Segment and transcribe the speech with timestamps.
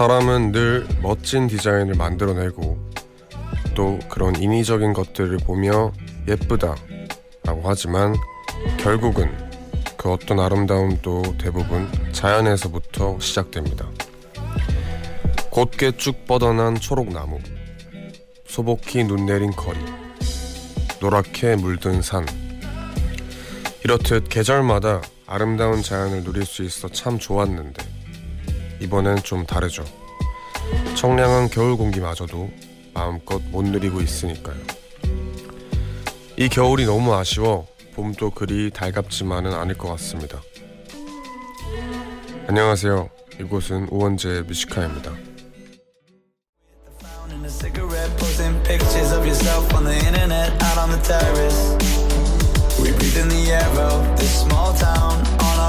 [0.00, 2.78] 사람은 늘 멋진 디자인을 만들어내고
[3.74, 5.92] 또 그런 인위적인 것들을 보며
[6.26, 6.74] 예쁘다
[7.44, 8.16] 라고 하지만
[8.78, 9.30] 결국은
[9.98, 13.86] 그 어떤 아름다움도 대부분 자연에서부터 시작됩니다.
[15.50, 17.38] 곧게 쭉 뻗어난 초록나무,
[18.46, 19.78] 소복히 눈 내린 거리,
[21.00, 22.24] 노랗게 물든 산.
[23.84, 27.99] 이렇듯 계절마다 아름다운 자연을 누릴 수 있어 참 좋았는데
[28.80, 29.84] 이번엔 좀 다르죠.
[30.96, 32.50] 청량한 겨울 공기마저도
[32.94, 34.56] 마음껏 못 누리고 있으니까요.
[36.36, 40.40] 이 겨울이 너무 아쉬워 봄도 그리 달갑지만은 않을 것 같습니다.
[42.48, 43.10] 안녕하세요.
[43.40, 45.12] 이곳은 우원재 뮤지카입니다.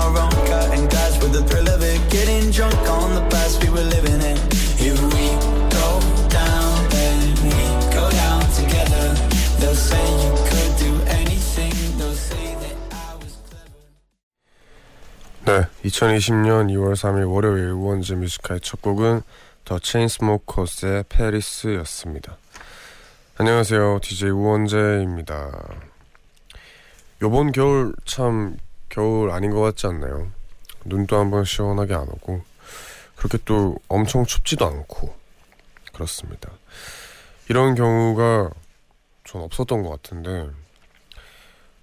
[0.02, 3.84] Own, cutting glass with the thrill of it, getting drunk on the past we were
[3.84, 4.38] living in.
[4.82, 5.30] If we
[5.70, 7.54] go down, then we
[7.94, 9.14] go down together.
[9.60, 11.74] They'll say you could do anything.
[11.98, 13.78] They'll say that I was clever.
[15.46, 19.22] 네, 2020년 2월 3일 월요일 우원재 뮤지카의 첫 곡은
[19.66, 22.38] 더 체인스모커스의 페리스였습니다.
[23.38, 25.52] 안녕하세요, DJ 우원재입니다.
[27.22, 28.58] 요번 겨울 참
[28.92, 30.32] 겨울 아닌 것 같지 않나요?
[30.86, 32.42] 눈도 한번 시원하게 안 오고
[33.16, 35.16] 그렇게 또 엄청 춥지도 않고
[35.94, 36.52] 그렇습니다.
[37.50, 38.50] 이런 경우가
[39.24, 40.50] 전 없었던 것 같은데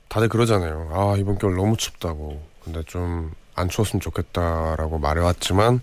[0.09, 0.91] 다들 그러잖아요.
[0.93, 2.41] 아 이번 겨울 너무 춥다고.
[2.63, 5.81] 근데 좀 안 추웠으면 좋겠다라고 말해왔지만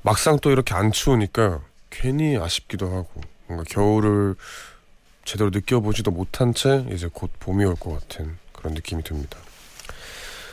[0.00, 4.36] 막상 또 이렇게 안 추우니까 괜히 아쉽기도 하고 뭔가 겨울을
[5.26, 9.36] 제대로 느껴보지도 못한 채 이제 곧 봄이 올 것 같은 그런 느낌이 듭니다.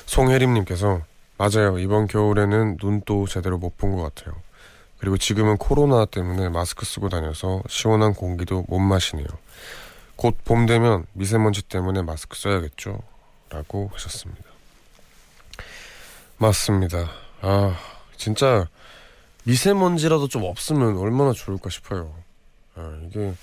[0.10, 1.02] 송혜림님께서
[1.38, 1.78] 맞아요.
[1.78, 4.36] 이번 겨울에는 눈도 제대로 못 본 것 같아요.
[4.98, 9.28] 그리고 지금은 코로나 때문에 마스크 쓰고 다녀서 시원한 공기도 못 마시네요.
[10.16, 13.00] 곧 봄 되면 미세먼지 때문에 마스크 써야겠죠?
[13.50, 14.44] 라고 하셨습니다.
[16.38, 17.10] 맞습니다.
[17.42, 17.78] 아,
[18.18, 18.68] 진짜
[19.44, 22.14] 미세먼지라도 좀 없으면 얼마나 좋을까 싶어요.
[22.76, 23.34] 아, 이게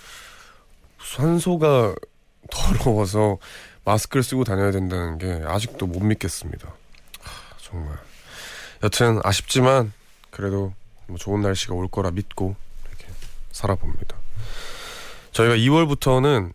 [1.01, 1.95] 산소가
[2.51, 3.39] 더러워서
[3.87, 6.69] 마스크를 쓰고 다녀야 된다는 게 아직도 못 믿겠습니다.
[7.21, 7.97] 하, 정말.
[8.83, 9.93] 여튼 아쉽지만
[10.31, 10.75] 그래도
[11.07, 12.57] 뭐 좋은 날씨가 올 거라 믿고
[12.89, 13.07] 이렇게
[13.53, 14.17] 살아봅니다.
[15.31, 16.53] 저희가 2월부터는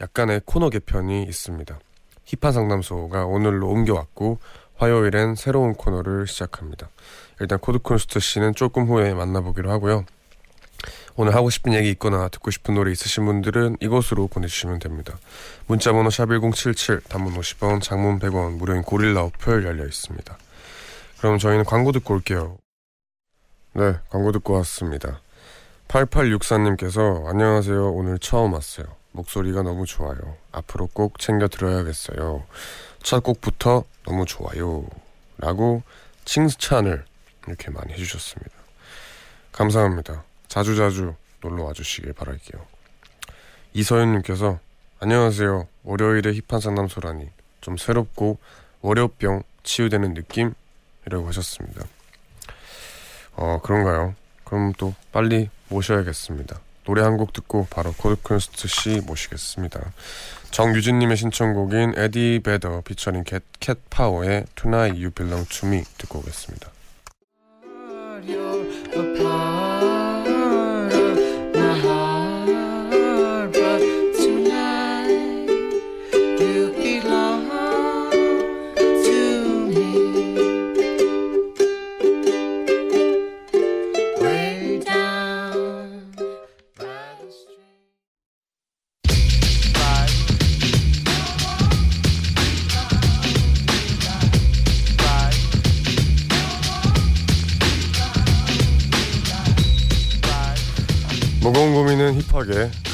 [0.00, 1.78] 약간의 코너 개편이 있습니다.
[2.24, 4.38] 힙한 상담소가 오늘로 옮겨왔고
[4.76, 6.88] 화요일엔 새로운 코너를 시작합니다.
[7.40, 10.04] 일단 코드쿤스트 씨는 조금 후에 만나보기로 하고요.
[11.16, 15.16] 오늘 하고 싶은 얘기 있거나 듣고 싶은 노래 있으신 분들은 이곳으로 보내주시면 됩니다.
[15.66, 20.36] 문자번호 샵1077 단문 50원 장문 100원 무료인 고릴라 어플 열려 있습니다.
[21.18, 22.58] 그럼 저희는 광고 듣고 올게요.
[23.74, 25.20] 네 광고 듣고 왔습니다.
[25.88, 28.86] 8864님께서 안녕하세요 오늘 처음 왔어요.
[29.12, 30.18] 목소리가 너무 좋아요.
[30.50, 32.44] 앞으로 꼭 챙겨 들어야겠어요.
[33.04, 34.84] 첫 곡부터 너무 좋아요.
[35.38, 35.82] 라고
[36.24, 37.04] 칭찬을
[37.46, 38.50] 이렇게 많이 해주셨습니다.
[39.52, 40.24] 감사합니다.
[40.54, 42.64] 자주자주 놀러 와주시길 바랄게요.
[43.72, 44.60] 이서윤님께서
[45.00, 45.66] 안녕하세요.
[45.82, 47.28] 월요일에 힙한 상담소라니
[47.60, 48.38] 좀 새롭고
[48.80, 50.54] 월요병 치유되는 느낌?
[51.06, 51.84] 이라고 하셨습니다.
[53.34, 54.14] 어 그런가요?
[54.44, 56.60] 그럼 또 빨리 모셔야겠습니다.
[56.84, 59.80] 노래 한 곡 듣고 바로 코드쿤스트 씨 모시겠습니다.
[60.52, 66.70] 정유진님의 신청곡인 에디 베더 피처링 캣, 캣 파워의 Tonight You Belong To Me 듣고 오겠습니다.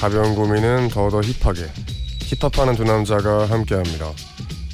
[0.00, 1.70] 가벼운 고민은 더더 힙하게.
[2.20, 4.11] 힙합하는 두 남자가 함께합니다.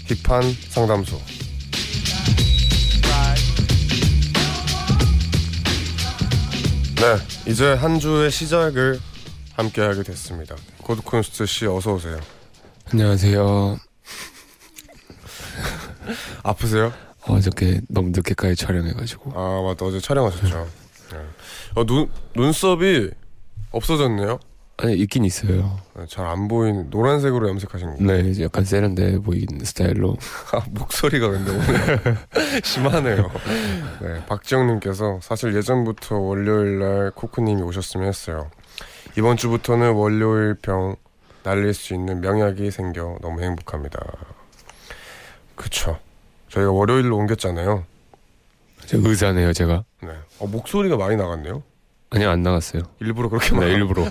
[0.07, 1.17] 힙한 상담소.
[6.97, 9.01] 네, 이제 한 주의 시작을
[9.55, 10.55] 함께하게 됐습니다.
[10.85, 12.21] 코드콘스트 씨 어서 오세요.
[12.93, 13.79] 안녕하세요.
[16.45, 16.93] 아프세요?
[17.27, 20.69] 어저께 너무 늦게까지 촬영해가지고 아 맞다 어제 촬영하셨죠.
[21.11, 21.19] 네.
[21.75, 23.11] 어, 눈 눈썹이
[23.73, 24.39] 없어졌네요.
[24.79, 25.79] 아니 있긴 있어요.
[26.09, 28.13] 잘 안 보이는 노란색으로 염색하신 거.
[28.13, 30.17] 네, 약간 세련돼 보이는 스타일로.
[30.53, 32.17] 아, 목소리가 근데 오늘
[32.63, 33.31] 심하네요.
[34.03, 38.51] 네, 박지영님께서 사실 예전부터 월요일 날 코코님이 오셨으면 했어요.
[39.17, 40.97] 이번 주부터는 월요일 병
[41.43, 43.99] 날릴 수 있는 명약이 생겨 너무 행복합니다.
[45.55, 45.99] 그쵸.
[46.51, 47.85] 저희가 월요일로 옮겼잖아요.
[48.85, 49.85] 저 의사네요, 제가.
[50.03, 50.11] 네.
[50.39, 51.63] 어, 목소리가 많이 나갔네요.
[52.11, 52.83] 아니요, 안 나갔어요.
[53.01, 54.05] 일부러 그렇게 말 네, 일부러.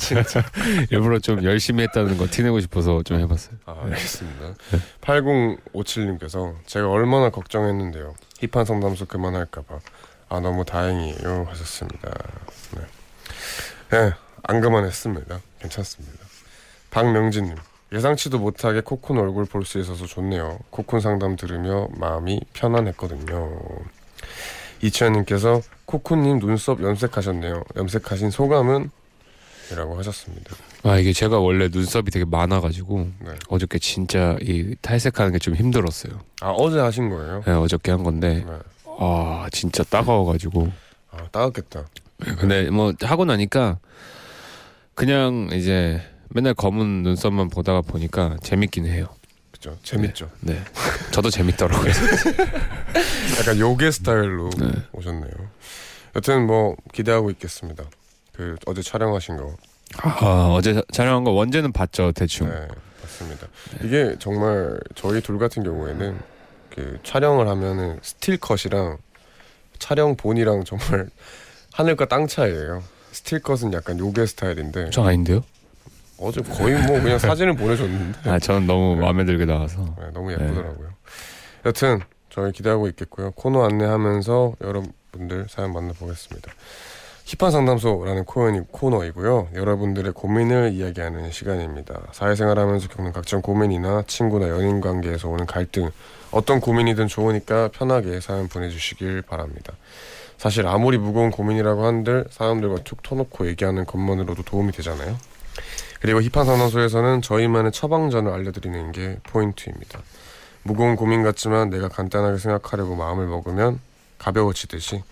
[0.00, 0.42] 진짜.
[0.90, 3.56] 일부러 좀 열심히 했다는 거 티내고 싶어서 좀 해봤어요.
[3.66, 4.54] 아, 알겠습니다.
[5.02, 8.14] 8057님께서 제가 얼마나 걱정했는데요.
[8.40, 9.78] 힙한 상담소 그만할까봐.
[10.30, 11.46] 아, 너무 다행이에요.
[11.50, 12.10] 하셨습니다.
[12.76, 12.80] 네.
[13.90, 14.12] 네,
[14.44, 15.40] 안 그만했습니다.
[15.60, 16.18] 괜찮습니다.
[16.90, 17.54] 박명진님.
[17.92, 20.58] 예상치도 못하게 코쿤 얼굴 볼 수 있어서 좋네요.
[20.70, 23.60] 코쿤 상담 들으며 마음이 편안했거든요.
[24.88, 27.64] 이치현님께서 코쿤님 눈썹 염색하셨네요.
[27.76, 28.90] 염색하신 소감은?
[29.72, 30.54] 이라고 하셨습니다.
[30.82, 33.30] 아, 이게 제가 원래 눈썹이 되게 많아가지고 네.
[33.48, 36.20] 어저께 진짜 이 탈색하는 게 좀 힘들었어요.
[36.42, 37.42] 아, 어제 하신 거예요?
[37.46, 38.52] 네, 어저께 한 건데, 네.
[38.98, 40.70] 아, 진짜 따가워가지고.
[41.12, 41.84] 아, 따갑겠다.
[42.38, 43.78] 근데 뭐 하고 나니까
[44.94, 49.06] 그냥 이제 맨날 검은 눈썹만 보다가 보니까 재밌긴 해요.
[49.64, 49.78] 그죠?
[49.82, 50.30] 재밌죠?
[50.40, 50.62] 네.
[51.10, 51.90] 저도 재밌더라고요.
[53.40, 54.72] 약간 요괴 스타일로 네.
[54.92, 55.30] 오셨네요.
[56.16, 57.84] 여튼 뭐 기대하고 있겠습니다.
[58.34, 59.56] 그 어제 촬영하신 거.
[60.02, 62.48] 아, 어제 자- 촬영한 거 원재는 봤죠, 대충.
[62.48, 62.68] 네,
[63.02, 63.46] 맞습니다.
[63.82, 66.18] 이게 정말 저희 둘 같은 경우에는
[66.74, 68.98] 그 촬영을 하면은 스틸 컷이랑
[69.78, 71.08] 촬영 본이랑 정말
[71.72, 72.82] 하늘과 땅 차이예요.
[73.12, 75.42] 스틸 컷은 약간 요괴 스타일인데 저 아닌데요?
[76.18, 79.94] 어제 거의 뭐 그냥 사진을 보내줬는데 아, 저는 너무 마음에 들게 나와서.
[79.98, 80.88] 네, 너무 예쁘더라고요.
[81.66, 82.00] 여튼
[82.30, 83.32] 저희 기대하고 있겠고요.
[83.32, 86.52] 코너 안내하면서 여러분들 사연 만나보겠습니다.
[87.26, 89.48] 힙한 상담소라는 코너이, 코너 이고요.
[89.54, 91.98] 여러분들의 고민을 이야기하는 시간입니다.
[92.12, 95.90] 사회생활 하면서 겪는 각종 고민이나 친구나 연인 관계에서 오는 갈등,
[96.30, 99.72] 어떤 고민이든 좋으니까 편하게 사연 보내주시길 바랍니다.
[100.36, 105.16] 사실 아무리 무거운 고민이라고 한들 사람들과 툭 터놓고 얘기하는 것만으로도 도움이 되잖아요.
[106.04, 110.02] 그리고 힙한 상담소에서는 저희만의 처방전을 알려드리는 게 포인트입니다.
[110.62, 113.80] 무거운 고민 같지만 내가 간단하게 생각하려고 마음을 먹으면
[114.18, 115.02] 가벼워지듯이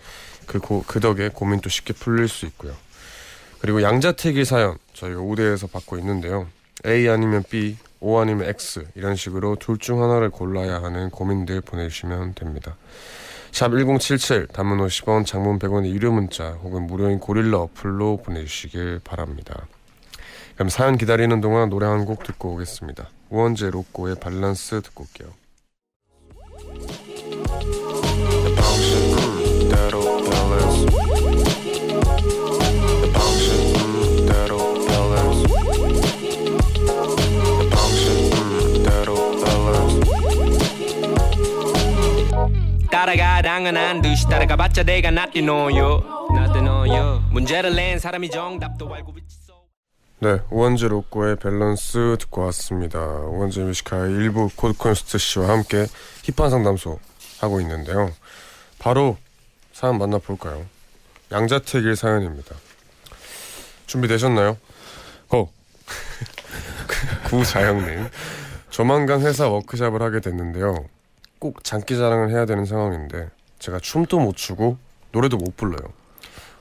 [0.45, 2.75] 그, 고, 그 덕에 고민도 쉽게 풀릴 수 있고요.
[3.59, 6.45] 그리고 양자택일 사연 저희가 우대에서 받고 있는데요.
[6.85, 12.35] A 아니면 B, O 아니면 X 이런 식으로 둘 중 하나를 골라야 하는 고민들 보내주시면
[12.35, 12.75] 됩니다.
[13.51, 19.65] 샵 1077 단문 50원 장문 100원의 유료 문자 혹은 무료인 고릴라 어플로 보내주시길 바랍니다.
[20.55, 23.09] 그럼 사연 기다리는 동안 노래 한 곡 듣고 오겠습니다.
[23.29, 25.29] 우원재 로꼬의 밸런스 듣고 올게요.
[42.91, 46.03] 따라가 당연한 듯이 따라가봤자 내가 낫게 너요
[47.31, 49.32] 문제를 낸 사람이 정답도 알고 있어
[50.23, 52.97] 네, 우원재 로꼬의 밸런스 듣고 왔습니다.
[52.97, 55.85] 우원재 뮤직하이 일부 코드쿤스트 씨와 함께
[56.23, 56.97] 힙한 상담소
[57.41, 58.09] 하고 있는데요.
[58.79, 59.17] 바로
[59.73, 60.65] 사연 만나볼까요?
[61.29, 62.55] 양자택일 사연입니다.
[63.85, 64.55] 준비되셨나요?
[65.27, 65.51] 고!
[67.27, 68.07] 구자영님.
[68.69, 70.85] 조만간 회사 워크샵을 하게 됐는데요.
[71.37, 74.77] 꼭 장기 자랑을 해야 되는 상황인데 제가 춤도 못 추고
[75.11, 75.91] 노래도 못 불러요.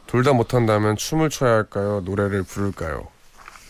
[0.09, 2.02] 둘 다 못한다면 춤을 춰야 할까요?
[2.04, 3.12] 노래를 부를까요?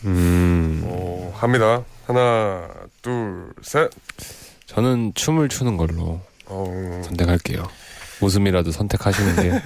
[0.05, 1.83] 음, 오, 합니다.
[2.05, 2.69] 하나,
[3.01, 3.89] 둘, 셋.
[4.65, 7.63] 저는 춤을 추는 걸로 어, 선택할게요.
[8.21, 9.49] 웃음이라도 선택하시는 게.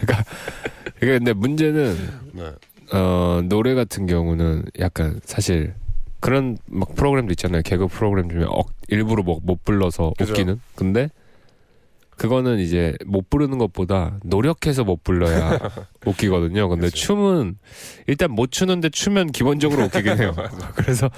[0.00, 0.24] 그러니까,
[0.96, 1.96] 이게 근데 문제는,
[2.32, 2.52] 네.
[2.92, 5.74] 어, 노래 같은 경우는 약간 사실
[6.20, 7.62] 그런 막 프로그램도 있잖아요.
[7.62, 10.32] 개그 프로그램 중에 억, 일부러 뭐, 못 불러서 그죠.
[10.32, 10.60] 웃기는.
[10.74, 11.10] 근데
[12.16, 15.58] 그거는 이제 못 부르는 것보다 노력해서 못 불러야
[16.06, 16.68] 웃기거든요.
[16.68, 17.02] 근데 그치.
[17.02, 17.58] 춤은
[18.06, 20.34] 일단 못 추는데 추면 기본적으로 웃기긴 해요.
[20.76, 21.10] 그래서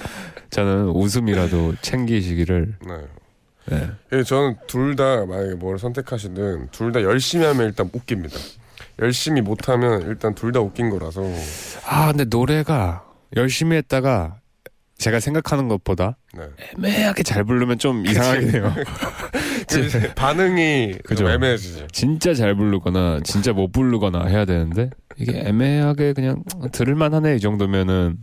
[0.51, 2.77] 저는 웃음이라도 챙기시기를.
[2.87, 2.95] 네.
[3.69, 3.91] 네.
[4.13, 8.37] 예, 저는 둘 다 만약에 뭘 선택하시든 둘 다 열심히 하면 일단 웃깁니다.
[9.01, 11.23] 열심히 못하면 일단 둘 다 웃긴 거라서
[11.87, 13.05] 아 근데 노래가
[13.37, 14.37] 열심히 했다가
[14.99, 16.49] 제가 생각하는 것보다 네.
[16.77, 18.75] 애매하게 잘 부르면 좀 이상하긴 해요.
[19.69, 21.25] 그 반응이 그죠.
[21.25, 21.87] 좀 애매해지죠.
[21.89, 28.19] 진짜 잘 부르거나 진짜 못 부르거나 해야 되는데 이게 애매하게 그냥 들을만하네 이 정도면은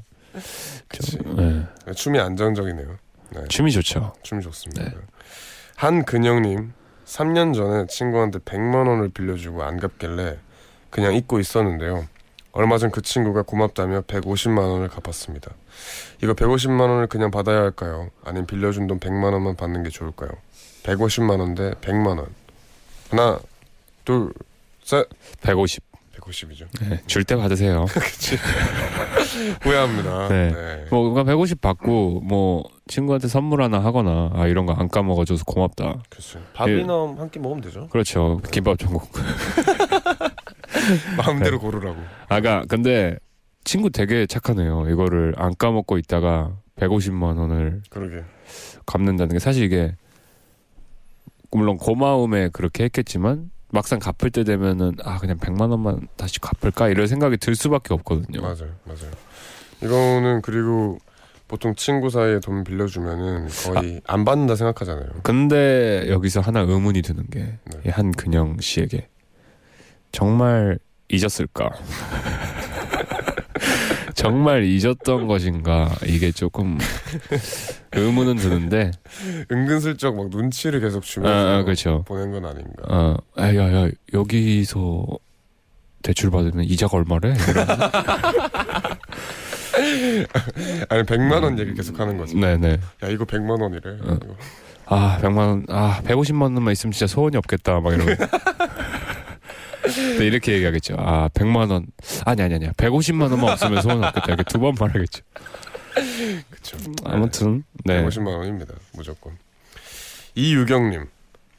[0.88, 1.18] 그치.
[1.18, 1.64] 좀, 네.
[1.86, 2.98] 네, 춤이 안정적이네요.
[3.36, 4.14] 네, 춤이 좋죠.
[4.24, 4.84] 춤이 좋습니다.
[4.84, 4.92] 네.
[5.76, 6.74] 한근영님,
[7.06, 10.38] 3년 전에 친구한테 100만 원을 빌려주고 안 갚길래
[10.90, 12.08] 그냥 잊고 있었는데요.
[12.54, 15.52] 얼마 전 그 친구가 고맙다며 150만 원을 갚았습니다.
[16.24, 18.10] 이거 150만 원을 그냥 받아야 할까요?
[18.24, 20.30] 아니면 빌려준 돈 100만 원만 받는 게 좋을까요?
[20.84, 22.28] 150만 원대 100만 원.
[23.10, 23.40] 하나,
[24.06, 24.32] 둘,
[24.84, 25.08] 셋.
[25.42, 25.84] 150.
[26.20, 26.68] 150이죠.
[26.88, 27.86] 네, 줄 때 받으세요.
[29.64, 30.28] 후회합니다.
[30.30, 30.52] 네.
[30.52, 30.86] 네.
[30.92, 36.04] 뭐 그냥 150 받고 뭐 친구한테 선물 하나 하거나 아 이런 거 안 까먹어줘서 고맙다.
[36.10, 36.40] 그렇죠.
[36.54, 37.88] 밥이나 한끼 먹으면 되죠.
[37.90, 38.40] 그렇죠.
[38.52, 39.10] 김밥 전국.
[41.18, 41.62] 마음대로 네.
[41.62, 41.98] 고르라고.
[42.30, 43.18] 아가 근데
[43.64, 44.90] 친구 되게 착하네요.
[44.90, 48.24] 이거를 안 까먹고 있다가 150만 원을 그러게.
[48.86, 49.96] 갚는다는 게 사실 이게
[51.52, 57.08] 물론 고마움에 그렇게 했겠지만 막상 갚을 때 되면은 아 그냥 100만 원만 다시 갚을까 이런
[57.08, 58.42] 생각이 들 수밖에 없거든요.
[58.42, 59.12] 맞아요, 맞아요.
[59.82, 60.98] 이거는 그리고
[61.48, 65.08] 보통 친구 사이에 돈 빌려주면은 거의 안 받는다 생각하잖아요.
[65.24, 67.80] 근데 여기서 하나 의문이 드는 게 네.
[67.86, 69.08] 이 한근영 씨에게
[70.14, 70.80] 정말
[71.10, 71.70] 잊었을까?
[74.16, 75.90] 정말 잊었던 것인가?
[76.06, 76.78] 이게 조금
[77.92, 78.92] 의문은 드는데,
[79.52, 82.04] 은근슬쩍 막 눈치를 계속 아, 주면서 아, 그렇죠.
[82.08, 82.72] 보낸 건 아닌가.
[82.88, 85.06] 어, 아, 야, 야, 여기서
[86.04, 87.34] 대출 받으면 이자가 얼마래?
[90.90, 92.36] 아니 100만 원 얘기 계속 하는 거지.
[92.36, 92.78] 네네.
[93.04, 93.98] 야 이거 100만 원이래.
[94.04, 94.20] 어.
[94.86, 98.12] 아, 100만 원, 아, 150만 원만 있으면 진짜 소원이 없겠다, 막 이러고.
[99.84, 100.96] 근데 이렇게 얘기하겠죠.
[100.98, 101.88] 아, 100만 원.
[102.26, 102.72] 아니, 아니, 아니야.
[102.72, 104.28] 150만 원만 없으면 소원이 없겠다.
[104.28, 105.24] 이렇게 두 번 말하겠죠.
[106.50, 106.78] 그쵸.
[107.04, 108.04] 아무튼, 네.
[108.04, 108.74] 150만 원입니다.
[108.94, 109.38] 무조건.
[110.36, 111.06] 이유경 님.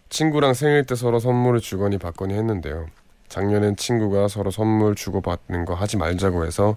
[0.09, 2.87] 친구랑 생일 때 서로 선물을 주거니 받거니 했는데요.
[3.28, 6.76] 작년엔 친구가 서로 선물 주고 받는 거 하지 말자고 해서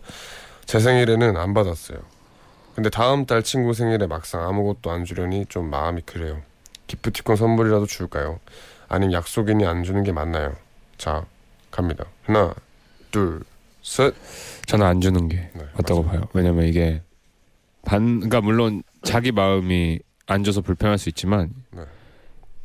[0.65, 1.99] 제 생일에는 안 받았어요.
[2.75, 6.41] 근데 다음 달 친구 생일에 막상 아무것도 안 주려니 좀 마음이 그래요.
[6.87, 8.39] 기프티콘 선물이라도 줄까요?
[8.87, 10.55] 아니면 약속이니 안 주는 게 맞나요?
[10.97, 11.25] 자,
[11.77, 12.05] 갑니다.
[12.23, 12.55] 하나,
[13.11, 13.41] 둘,
[13.83, 14.11] 셋.
[14.65, 16.21] 저는 안 주는 게 네, 맞다고 맞아요.
[16.21, 16.29] 봐요.
[16.33, 17.03] 왜냐면 이게
[17.85, 21.83] 반, 그러니까 물론 자기 마음이 안 줘서 불편할 수 있지만 네.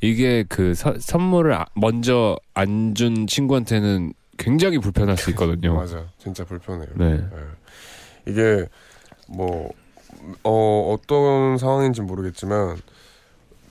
[0.01, 5.75] 이게 그 서- 선물을 아- 먼저 안 준 친구한테는 굉장히 불편할 수 있거든요.
[5.77, 6.07] 맞아.
[6.17, 6.89] 진짜 불편해요.
[6.95, 7.21] 네.
[7.21, 8.31] 예.
[8.33, 8.67] 이게
[9.29, 9.71] 뭐
[10.43, 12.79] 어, 어떤 상황인지 모르겠지만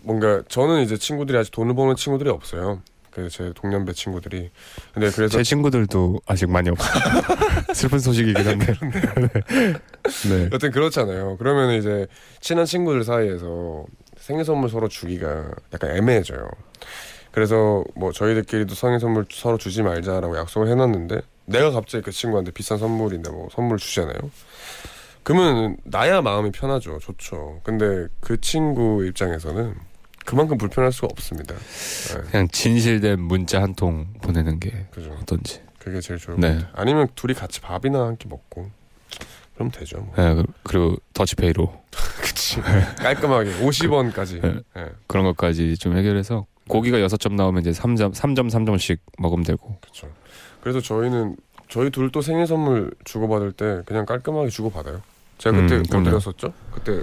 [0.04, 2.82] 뭔가 저는 이제 친구들이 아직 돈을 버는 친구들이 없어요.
[3.12, 4.50] 그제 동년배 친구들이.
[4.94, 7.22] 근데 그래서 제 친구들도 아직 많이 없어요.
[7.74, 8.74] 슬픈 소식이긴 한데.
[10.30, 10.50] 네.
[10.52, 11.38] 여튼 그렇잖아요.
[11.38, 12.08] 그러면 이제
[12.40, 13.86] 친한 친구들 사이에서
[14.18, 16.50] 생일 선물 서로 주기가 약간 애매해져요.
[17.32, 22.78] 그래서 뭐 저희들끼리도 생일 선물 서로 주지 말자라고 약속을 해놨는데 내가 갑자기 그 친구한테 비싼
[22.78, 24.18] 선물인데 뭐 선물 주잖아요.
[25.24, 27.00] 그러면 나야 마음이 편하죠.
[27.00, 27.62] 좋죠.
[27.64, 29.76] 근데 그 친구 입장에서는
[30.26, 31.56] 그만큼 불편할 수가 없습니다.
[31.56, 35.12] 네, 그냥 진실된 문자 한 통 보내는 게 그죠.
[35.22, 35.62] 어떤지.
[35.80, 36.50] 그게 제일 좋을 네.
[36.50, 36.72] 것 같아요.
[36.76, 38.70] 아니면 둘이 같이 밥이나 한 끼 먹고
[39.56, 39.98] 그럼 되죠.
[40.00, 40.14] 뭐.
[40.16, 41.82] 네, 그- 그리고 더치페이로
[42.22, 42.60] 그치.
[42.98, 44.42] 깔끔하게 50원까지.
[44.42, 44.60] 네.
[44.76, 44.90] 네.
[45.08, 49.78] 그런 것까지 좀 해결해서 고기가 6점 나오면 이제 3점, 3점, 3점씩 먹으면 되고.
[49.82, 50.08] 그렇죠.
[50.62, 51.36] 그래서 저희는
[51.70, 55.02] 저희 둘도 생일 선물 주고받을 때 그냥 깔끔하게 주고받아요.
[55.42, 56.04] 제가 그때 음, 뭐.
[56.04, 56.54] 드렸었죠?
[56.72, 57.02] 그때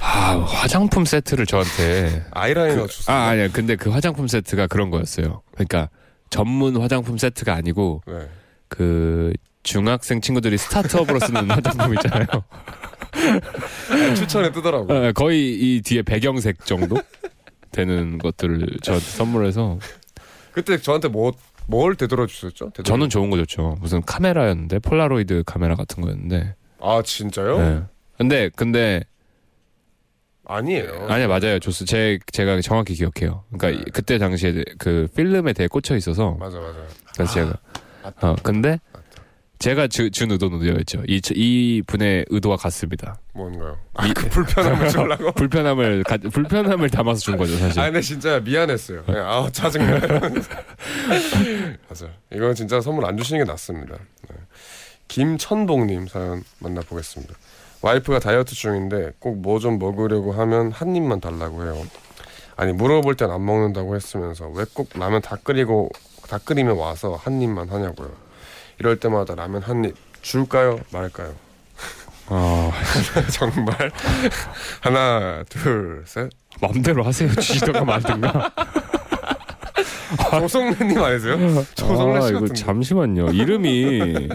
[0.00, 2.24] 아, 화장품 세트를 저한테.
[2.32, 3.16] 아이라이너 그- 줬어요.
[3.16, 3.48] 아, 아니야.
[3.52, 5.42] 근데 그 화장품 세트가 그런 거였어요.
[5.52, 5.88] 그러니까
[6.28, 8.28] 전문 화장품 세트가 아니고 네.
[8.66, 9.32] 그
[9.62, 12.26] 중학생 친구들이 스타트업으로 쓰는 화장품 있잖아요.
[13.92, 14.92] 아니, 추천에 뜨더라고.
[14.92, 16.96] 요 아, 거의 이 뒤에 배경색 정도
[17.70, 19.78] 되는 것들을 저한테 선물해서
[20.52, 21.32] 그때 저한테 뭐
[21.70, 22.72] 뭘 되돌아 주셨죠?
[22.82, 23.76] 저는 좋은 거 좋죠.
[23.78, 26.54] 무슨 카메라였는데 폴라로이드 카메라 같은 거였는데.
[26.80, 27.58] 아 진짜요?
[27.58, 27.82] 네.
[28.16, 29.04] 근데 근데
[30.46, 31.06] 아니에요.
[31.08, 31.58] 아니야 맞아요.
[31.58, 31.84] 줬어.
[31.84, 33.44] 제 제가 정확히 기억해요.
[33.52, 33.90] 그러니까 네.
[33.92, 36.78] 그때 당시에 그 필름에 대해 꽂혀 있어서 맞아 맞아.
[37.14, 37.52] 그래서 제가
[38.02, 38.30] 맞다.
[38.30, 39.08] 어 근데 맞다.
[39.58, 41.02] 제가 주, 준 의도는 이였죠.
[41.08, 43.18] 이, 이 분의 의도와 같습니다.
[43.34, 43.76] 뭔가요?
[43.94, 45.32] 아, 그 불편함을 주려고?
[45.32, 47.80] 불편함을 가, 불편함을 담아서 준 거죠 사실.
[47.80, 49.04] 아 근데 진짜 미안했어요.
[49.06, 49.98] 네, 아 짜증나.
[51.88, 52.06] 맞아.
[52.32, 53.96] 이건 진짜 선물 안 주시는 게 낫습니다.
[54.30, 54.36] 네.
[55.08, 57.34] 김천봉님 사연 만나보겠습니다.
[57.82, 61.82] 와이프가 다이어트 중인데 꼭 뭐 좀 먹으려고 하면 한 입만 달라고 해요.
[62.56, 65.90] 아니 물어볼 땐 안 먹는다고 했으면서 왜 꼭 라면 다 끓이고
[66.28, 68.10] 다 끓이면 와서 한 입만 하냐고요.
[68.78, 71.34] 이럴 때마다 라면 한 입 줄까요 말까요?
[72.30, 72.70] 어,
[73.32, 73.90] 정말
[74.82, 76.28] 하나 둘 셋.
[76.60, 77.30] 마음대로 하세요.
[77.32, 78.52] 주시던가 말든가.
[80.40, 81.36] 조성래님 아니세요?
[81.74, 82.54] 조성래 아, 씨 이거 같은데.
[82.54, 83.28] 잠시만요.
[83.30, 84.28] 이름이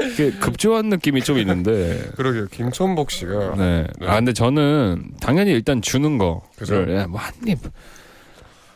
[0.00, 2.10] 이게 급조한 느낌이 좀 있는데.
[2.16, 2.46] 그러게요.
[2.48, 3.86] 김천복 씨가 네.
[3.98, 4.06] 네.
[4.06, 6.74] 아 근데 저는 당연히 일단 주는 그죠?
[6.74, 7.58] 거를 예, 뭐한 입.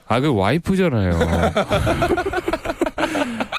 [0.08, 1.12] 아그 와이프잖아요.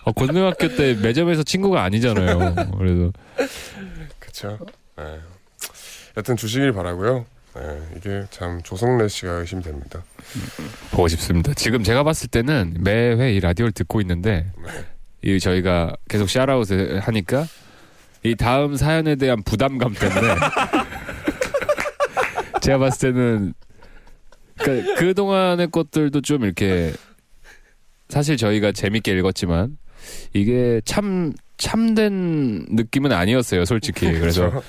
[0.06, 2.56] 어, 고등학교 때 매점에서 친구가 아니잖아요.
[2.78, 3.12] 그래서
[4.20, 4.58] 그쵸.
[4.98, 5.20] 네.
[6.18, 7.26] 여튼 주시길 바라고요.
[7.56, 10.04] 네, 이게 참 조성래 씨가 의심이 됩니다.
[10.92, 11.54] 보고 싶습니다.
[11.54, 14.48] 지금 제가 봤을 때는 매회 이 라디오를 듣고 있는데
[15.24, 17.46] 이 저희가 계속 샤라웃을 하니까
[18.24, 20.36] 이 다음 사연에 대한 부담감 때문에
[22.62, 23.54] 제가 봤을 때는
[24.58, 26.94] 그러니까 그 동안의 것들도 좀 이렇게
[28.10, 29.78] 사실 저희가 재밌게 읽었지만
[30.34, 34.12] 이게 참 참된 느낌은 아니었어요, 솔직히.
[34.20, 34.62] 그래서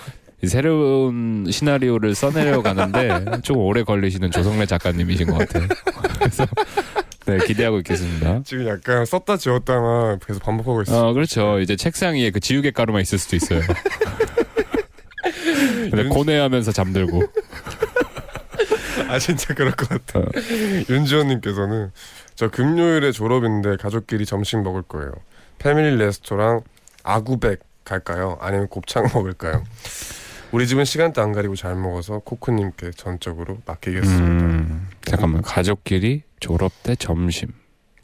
[0.43, 5.69] 이 새로운 시나리오를 써내려 가는데 좀 오래 걸리시는 조성래 작가님이신 것 같아요.
[6.19, 6.47] 그래서
[7.27, 8.43] 네 기대하고 있겠습니다.
[8.47, 11.09] 지금 약간 썼다 지웠다만 계속 반복하고 있어요.
[11.09, 11.61] 어 그렇죠.
[11.61, 13.61] 이제 책상 위에 그 지우개 가루만 있을 수도 있어요.
[15.91, 17.23] 근데 고뇌하면서 잠들고.
[19.09, 20.21] 아 진짜 그럴 것 같아.
[20.21, 20.25] 어.
[20.89, 21.91] 윤지원님께서는
[22.35, 25.13] 저 금요일에 졸업인데 가족끼리 점심 먹을 거예요.
[25.59, 26.63] 패밀리 레스토랑
[27.03, 28.39] 아구백 갈까요?
[28.41, 29.63] 아니면 곱창 먹을까요?
[30.55, 34.25] 우리 집은 시간대 안 가리고 잘 먹어서 코코님께 전적으로 맡기겠습니다.
[34.25, 37.49] 음, 잠깐만 가족끼리 졸업 때 점심.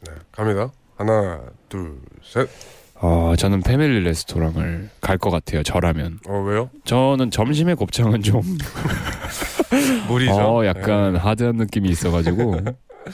[0.05, 0.73] 네, 갑니다.
[0.97, 2.49] 하나, 둘, 셋.
[2.97, 5.63] 어 저는 패밀리 레스토랑을 갈 것 같아요.
[5.63, 6.19] 저라면.
[6.27, 6.71] 어 왜요?
[6.85, 8.43] 저는 점심에 곱창은 좀
[10.09, 10.33] 무리죠.
[10.33, 12.57] 어, 약간 네, 하드한 느낌이 있어가지고.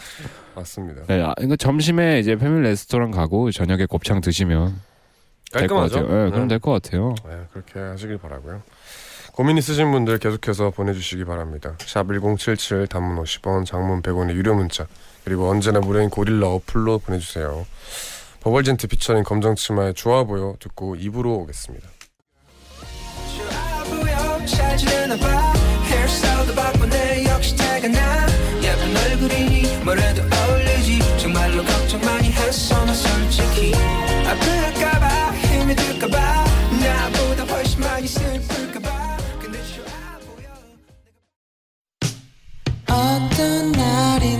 [0.56, 1.02] 맞습니다.
[1.08, 4.80] 네, 아, 이거 점심에 이제 패밀리 레스토랑 가고 저녁에 곱창 드시면
[5.52, 5.96] 깔끔하죠.
[6.06, 6.24] 같아요.
[6.24, 6.54] 네, 그럼 네.
[6.54, 7.14] 될것 같아요.
[7.28, 8.62] 네, 그렇게 하시길 바라고요.
[9.36, 11.76] 고민 있으신 분들 계속해서 보내주시기 바랍니다.
[11.80, 14.86] 샵 1077 단문 50원, 장문 100원의 유료 문자
[15.24, 17.66] 그리고 언제나 무료인 고릴라 어플로 보내주세요.
[18.40, 21.86] 버벌진트 피처링 검정치마의 좋아 보여 듣고 입으로 오겠습니다.
[42.96, 44.35] 어떤 날인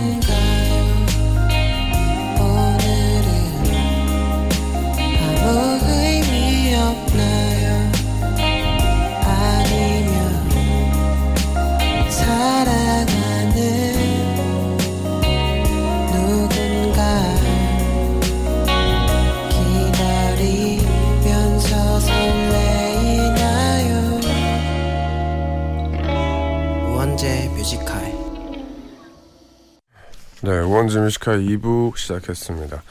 [30.41, 32.83] 네, 우원재 뮤지컬 2부 시작했습니다.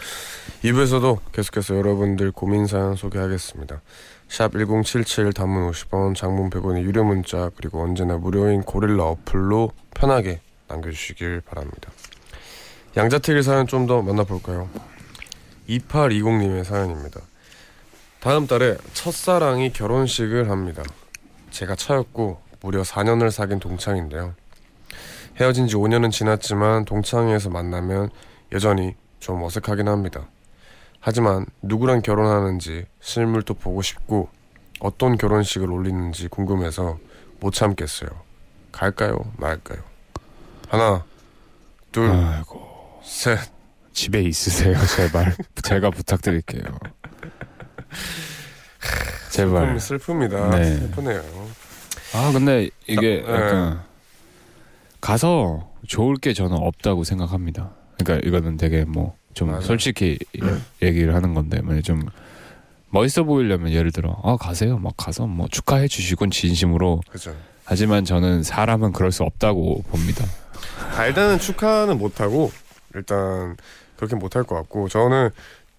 [0.64, 3.80] 2부에서도 계속해서 여러분들 고민 사연 소개하겠습니다.
[4.28, 11.42] 샵 1077 단문 50원, 장문 100원의 유료 문자 그리고 언제나 무료인 고릴라 어플로 편하게 남겨주시길
[11.42, 11.92] 바랍니다.
[12.96, 14.68] 양자택일 사연 좀 더 만나볼까요?
[15.68, 17.20] 2820님의 사연입니다.
[18.18, 20.82] 다음 달에 첫사랑이 결혼식을 합니다.
[21.50, 24.34] 제가 차였고 무려 4년을 사귄 동창인데요.
[25.36, 28.10] 헤어진 지 5년은 지났지만 동창회에서 만나면
[28.52, 30.28] 여전히 좀 어색하긴 합니다.
[31.00, 34.28] 하지만 누구랑 결혼하는지 실물도 보고 싶고
[34.80, 36.98] 어떤 결혼식을 올리는지 궁금해서
[37.40, 38.08] 못 참겠어요.
[38.72, 39.18] 갈까요?
[39.36, 39.78] 말까요?
[40.68, 41.04] 하나,
[41.92, 43.38] 둘, 아이고 셋.
[43.92, 46.62] 집에 있으세요 제발 제가 부탁드릴게요.
[49.30, 49.78] 제발.
[49.80, 50.50] 슬픔, 슬픕니다.
[50.50, 50.76] 네.
[50.76, 51.22] 슬프네요.
[52.14, 53.32] 아 근데 이게 네.
[53.32, 53.82] 약간
[55.06, 57.70] 가서 좋을 게 저는 없다고 생각합니다.
[57.96, 59.60] 그러니까 이거는 되게 뭐 좀.
[59.60, 60.18] 솔직히
[60.82, 62.02] 얘기를 하는 건데 만약 좀
[62.90, 67.36] 멋있어 보이려면 예를 들어 아 가세요 막 가서 뭐 축하해 주시곤 진심으로 그죠.
[67.64, 70.24] 하지만 저는 사람은 그럴 수 없다고 봅니다.
[70.96, 72.50] 아, 일단은 축하는 못하고
[72.94, 73.56] 일단
[73.96, 75.30] 그렇게 못할 것 같고 저는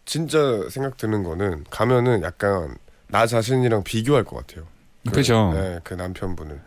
[0.06, 4.66] 진짜 생각 드는 거는 가면은 약간 나 자신이랑 비교할 것 같아요.
[5.06, 5.52] 그, 그죠?
[5.54, 6.62] 네, 그 남편분을.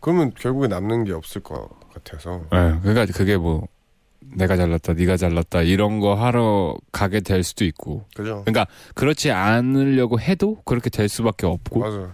[0.00, 1.68] 그러면 결국에 남는 게 없을 것
[2.04, 2.42] 같아서.
[2.52, 3.66] 네, 그러니까 그게 뭐
[4.20, 8.42] 내가 잘났다, 네가 잘났다 이런 거 하러 가게 될 수도 있고, 그죠?
[8.44, 11.80] 그러니까 그렇지 않으려고 해도 그렇게 될 수밖에 없고.
[11.80, 12.12] 맞아.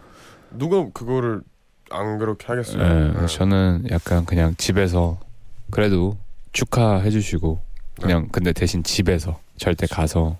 [0.50, 1.42] 누가 그거를
[1.90, 2.82] 안 그렇게 하겠어요.
[2.82, 3.26] 네, 네.
[3.26, 5.18] 저는 약간 그냥 집에서
[5.70, 6.16] 그래도
[6.52, 7.60] 축하해 주시고
[8.00, 10.36] 그냥 근데 대신 집에서 절대 가서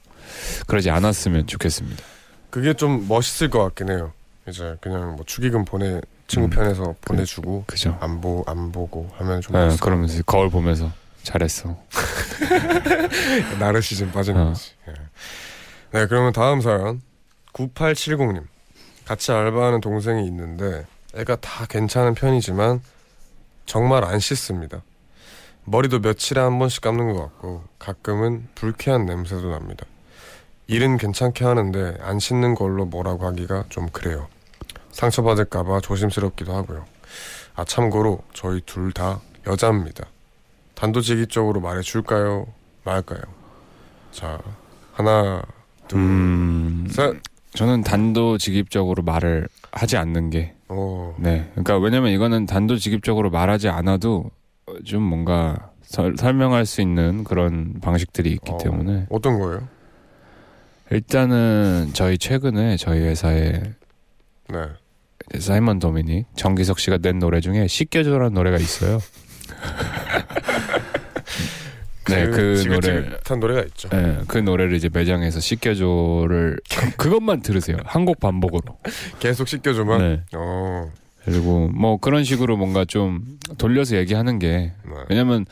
[0.67, 2.03] 그러지 않았으면 좋겠습니다.
[2.51, 4.13] 그게 좀 멋있을 것 같긴 해요.
[4.49, 6.01] 이제 그냥 뭐 축의금 보내
[6.33, 6.51] 친구 음.
[6.51, 7.99] 편에서 보내주고 그죠?
[8.01, 10.91] 안, 보, 안 보고 하면 좀 네, 그러면서 거울 보면서
[11.23, 11.77] 잘했어.
[13.61, 14.45] 나르시즘 빠지는 어.
[14.47, 14.71] 거지.
[14.89, 14.93] 예.
[15.93, 17.03] 네, 그러면 다음 사연
[17.53, 18.45] 9870님.
[19.05, 22.81] 같이 알바하는 동생이 있는데 애가 다 괜찮은 편이지만
[23.67, 24.81] 정말 안 씻습니다.
[25.65, 29.85] 머리도 며칠에 한 번씩 감는 것 같고 가끔은 불쾌한 냄새도 납니다.
[30.67, 34.29] 일은 괜찮게 하는데 안 씻는 걸로 뭐라고 하기가 좀 그래요.
[34.93, 36.85] 상처받을까봐 조심스럽기도 하고요.
[37.55, 40.07] 아 참고로 저희 둘 다 여자입니다.
[40.75, 42.47] 단도직입적으로 말해줄까요?
[42.85, 43.21] 말까요?
[44.11, 44.39] 자
[44.93, 45.43] 하나
[45.89, 47.17] 둘 음, 셋.
[47.55, 51.49] 저는 단도직입적으로 말을 하지 않는 게 오, 네.
[51.53, 54.31] 그러니까 왜냐면 이거는 단도직입적으로 말하지 않아도
[54.87, 59.69] 좀 뭔가 설, 설명할 수 있는 그런 방식들이 있기 어, 때문에 어떤 거예요?
[60.91, 63.53] 일단은 저희 최근에 저희 회사에
[64.49, 64.59] 네.
[65.39, 68.99] 사이먼 도미닉 정기석 씨가 낸 노래 중에 씻겨줘라는 노래가 있어요.
[72.09, 72.35] 네, 그
[72.67, 73.89] 노래 지긋지긋한 노래가 있죠.
[73.91, 77.77] 네, 그 노래를 이제 매장에서 씻겨줘를 그- 그것만 들으세요.
[77.85, 78.77] 한 곡 반복으로.
[79.21, 79.99] 계속 씻겨주면.
[80.01, 80.21] 네.
[80.35, 80.91] 어,
[81.25, 84.93] 그리고 뭐 그런 식으로 뭔가 좀 돌려서 얘기하는 게 네.
[85.09, 85.47] 왜냐면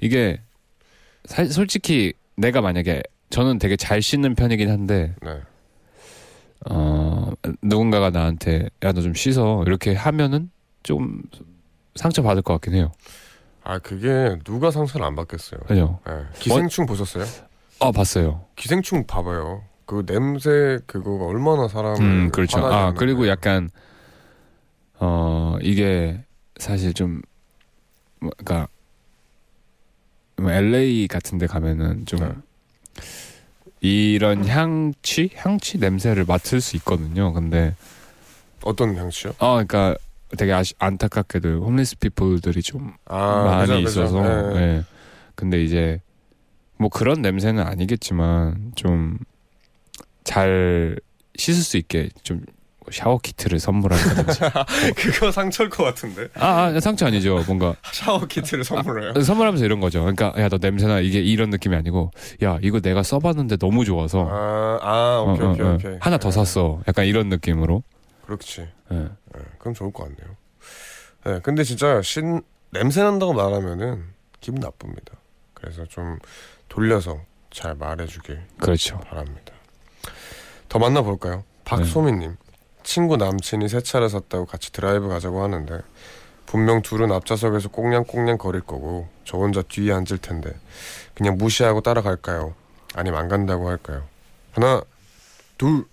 [0.00, 0.40] 이게
[1.26, 5.30] 사- 솔직히 내가 만약에 저는 되게 잘 씻는 편이긴 한데 네.
[6.70, 10.50] 어 누군가가 나한테 야 너 좀 씻어 이렇게 하면은
[10.82, 11.22] 좀
[11.96, 12.92] 상처 받을 것 같긴 해요.
[13.64, 15.60] 아 그게 누가 상처를 안 받겠어요.
[15.66, 15.98] 그죠?
[16.06, 16.12] 네.
[16.34, 17.24] 기생충 보셨어요?
[17.80, 18.44] 아 봤어요.
[18.56, 19.62] 기생충 봐봐요.
[19.86, 22.58] 그 냄새 그거가 얼마나 사람을 음 그렇죠.
[22.64, 23.26] 아 그리고.
[23.28, 23.68] 약간
[24.98, 26.24] 어 이게
[26.58, 27.22] 사실 좀
[28.20, 28.68] 뭐, 그러니까
[30.36, 32.28] 뭐 LA 같은데 가면은 좀 네.
[33.82, 37.32] 이런 향취 향취 냄새를 맡을 수 있거든요.
[37.32, 37.74] 근데
[38.62, 39.32] 어떤 향수요?
[39.38, 39.96] 어 그러니까
[40.38, 44.00] 되게 아시, 안타깝게도 홈리스 피플들이 좀 아 많이 그죠, 그죠.
[44.02, 44.22] 있어서
[44.54, 44.60] 네.
[44.60, 44.84] 예.
[45.34, 46.00] 근데 이제
[46.78, 49.18] 뭐 그런 냄새는 아니겠지만 좀
[50.24, 50.96] 잘
[51.36, 52.44] 씻을 수 있게 좀
[52.90, 54.40] 샤워 키트를 선물한다든지
[54.96, 59.22] 그거 상처일 것 같은데 아, 아 상처 아니죠 뭔가 샤워 키트를 선물해요.
[59.22, 62.10] 선물하면서 이런 거죠 그러니까 야 너 냄새나 이게 이런 느낌이 아니고
[62.42, 65.74] 야 이거 내가 써봤는데 너무 좋아서 아, 아 오케이 어, 어, 오케이 어.
[65.74, 65.96] 오케이.
[66.00, 66.32] 하나 더 네.
[66.32, 67.82] 샀어 약간 이런 느낌으로
[68.26, 68.68] 그렇지.
[68.90, 68.94] 예.
[68.94, 69.08] 네,
[69.58, 70.36] 그럼 좋을 것 같네요.
[71.24, 74.04] 네, 근데 진짜 신 냄새 난다고 말하면은
[74.40, 75.12] 기분 나쁩니다.
[75.54, 76.18] 그래서 좀
[76.68, 79.52] 돌려서 잘 말해주길 그렇죠 바랍니다.
[80.68, 81.44] 더 만나볼까요?
[81.64, 82.36] 박소민님
[82.84, 85.80] 친구 남친이 새 차를 샀다고 같이 드라이브 가자고 하는데
[86.46, 90.52] 분명 둘은 앞좌석에서 꽁냥꽁냥 거릴 거고 저 혼자 뒤에 앉을 텐데
[91.14, 92.54] 그냥 무시하고 따라갈까요?
[92.94, 94.02] 아니면 안 간다고 할까요?
[94.52, 94.82] 하나
[95.58, 95.84] 둘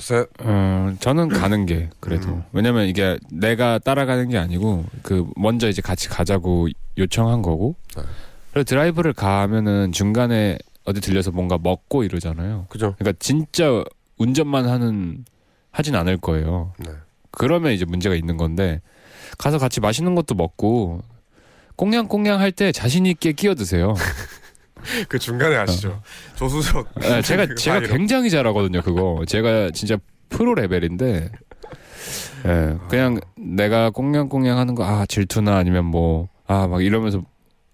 [0.00, 2.44] 셋 어, 저는 가는 게 그래도 음.
[2.52, 8.02] 왜냐면 이게 내가 따라가는 게 아니고 그 먼저 이제 같이 가자고 요청한 거고 네.
[8.52, 12.66] 그리고 드라이브를 가면은 중간에 어디 들려서 뭔가 먹고 이러잖아요.
[12.68, 12.94] 그죠?
[12.98, 13.82] 그러니까 진짜
[14.18, 15.24] 운전만 하는
[15.76, 16.72] 하진 않을 거예요.
[16.78, 16.90] 네.
[17.30, 18.80] 그러면 이제 문제가 있는 건데
[19.36, 21.02] 가서 같이 맛있는 것도 먹고
[21.76, 23.94] 꽁냥꽁냥 할 때 자신 있게 끼어 드세요.
[25.08, 26.00] 그 중간에 아시죠?
[26.36, 27.80] 조수석 네, 제가 그 제가.
[27.80, 28.80] 굉장히 잘하거든요.
[28.80, 29.98] 그거 제가 진짜
[30.30, 31.30] 프로 레벨인데
[32.46, 37.22] 예, 그냥 내가 꽁냥꽁냥 하는 거 아 질투나 아니면 뭐 아 막 이러면서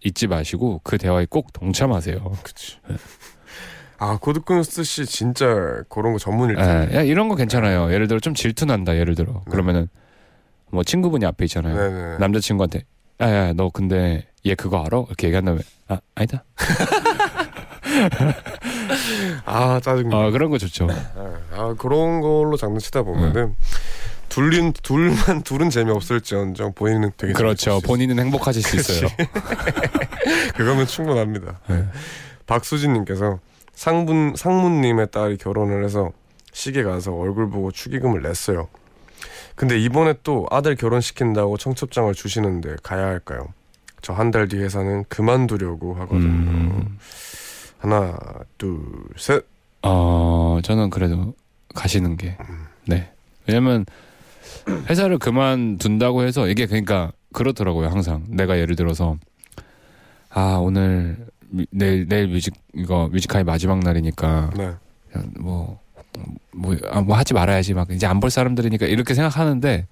[0.04, 2.32] 잊지 마시고 그 대화에 꼭 동참하세요.
[2.42, 2.78] 그치.
[4.02, 5.46] 아 고드쿤스트 씨 진짜
[5.88, 6.96] 그런 거 전문일 예, 텐데.
[6.96, 7.92] 야, 이런 거 괜찮아요.
[7.92, 8.96] 예를 들어 좀 질투 난다.
[8.96, 9.88] 예를 들어 그러면은
[10.72, 11.76] 뭐 친구분이 앞에 있잖아요.
[11.76, 12.18] 네네.
[12.18, 12.82] 남자 친구한테
[13.20, 15.04] 야야 너 근데 얘 그거 알아?
[15.06, 16.42] 이렇게 얘기한 다음에 아 아니다.
[19.46, 20.16] 아 짜증나.
[20.16, 20.88] 어 그런 거 좋죠.
[21.52, 23.54] 아 그런 걸로 장난치다 보면은
[24.28, 27.80] 둘린 둘만 둘은 재미없을지언정 본인은 되게 그렇죠.
[27.82, 29.06] 본인은 행복하실 수 있어요.
[29.06, 29.28] 있어요.
[30.56, 31.60] 그거면 충분합니다.
[31.68, 31.84] 네.
[32.46, 33.38] 박수진님께서
[33.72, 36.10] 상분 상무님의 딸이 결혼을 해서
[36.52, 38.68] 시계 가서 얼굴 보고 축의금을 냈어요.
[39.54, 43.48] 근데 이번에 또 아들 결혼시킨다고 청첩장을 주시는데 가야 할까요?
[44.02, 46.26] 저 한 달 뒤 회사는 그만두려고 하거든요.
[46.28, 46.98] 음.
[47.78, 48.16] 하나,
[48.58, 48.78] 둘,
[49.16, 49.44] 셋.
[49.82, 51.34] 어, 저는 그래도
[51.74, 52.36] 가시는 게,
[52.86, 53.10] 네.
[53.46, 53.84] 왜냐면,
[54.88, 58.24] 회사를 그만둔다고 해서, 이게 그러니까, 그렇더라고요, 항상.
[58.28, 59.16] 내가 예를 들어서,
[60.30, 64.64] 아, 오늘, 미- 내일, 내일 뮤직, 이거, 뮤직하이 마지막 날이니까, 네.
[64.64, 65.78] 야, 뭐,
[66.52, 67.74] 뭐, 아, 뭐 하지 말아야지.
[67.74, 69.86] 막, 이제 안 볼 사람들이니까, 이렇게 생각하는데,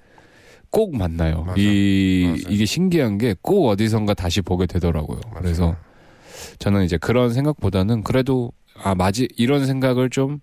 [0.70, 1.42] 꼭 만나요.
[1.42, 1.60] 맞아.
[1.60, 2.48] 이, 맞아.
[2.50, 5.20] 이게 신기한 게, 꼭 어디선가 다시 보게 되더라고요.
[5.30, 5.42] 맞아요.
[5.42, 5.76] 그래서,
[6.58, 10.40] 저는 이제 그런 생각보다는 그래도 아 마지 이런 생각을 좀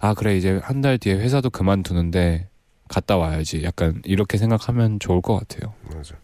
[0.00, 2.48] 아 그래 이제 한 달 뒤에 회사도 그만두는데
[2.88, 5.74] 갔다 와야지 약간 이렇게 생각하면 좋을 것 같아요.
[5.94, 6.14] 맞아.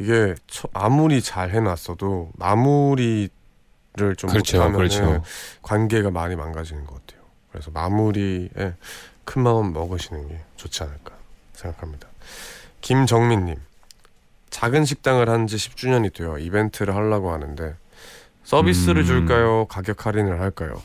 [0.00, 3.28] 이게 처- 아무리 잘 해놨어도 마무리
[3.96, 5.22] 를좀 그렇죠, 못하면 그렇죠.
[5.62, 7.24] 관계가 많이 망가지는 것 같아요.
[7.52, 8.48] 그래서 마무리에
[9.24, 11.12] 큰 마음 먹으시는 게 좋지 않을까
[11.52, 12.08] 생각합니다.
[12.80, 13.56] 김정민님,
[14.50, 17.74] 작은 식당을 한 지 10주년이 되어 이벤트를 하려고 하는데
[18.42, 19.06] 서비스를 음.
[19.06, 19.66] 줄까요?
[19.66, 20.82] 가격 할인을 할까요?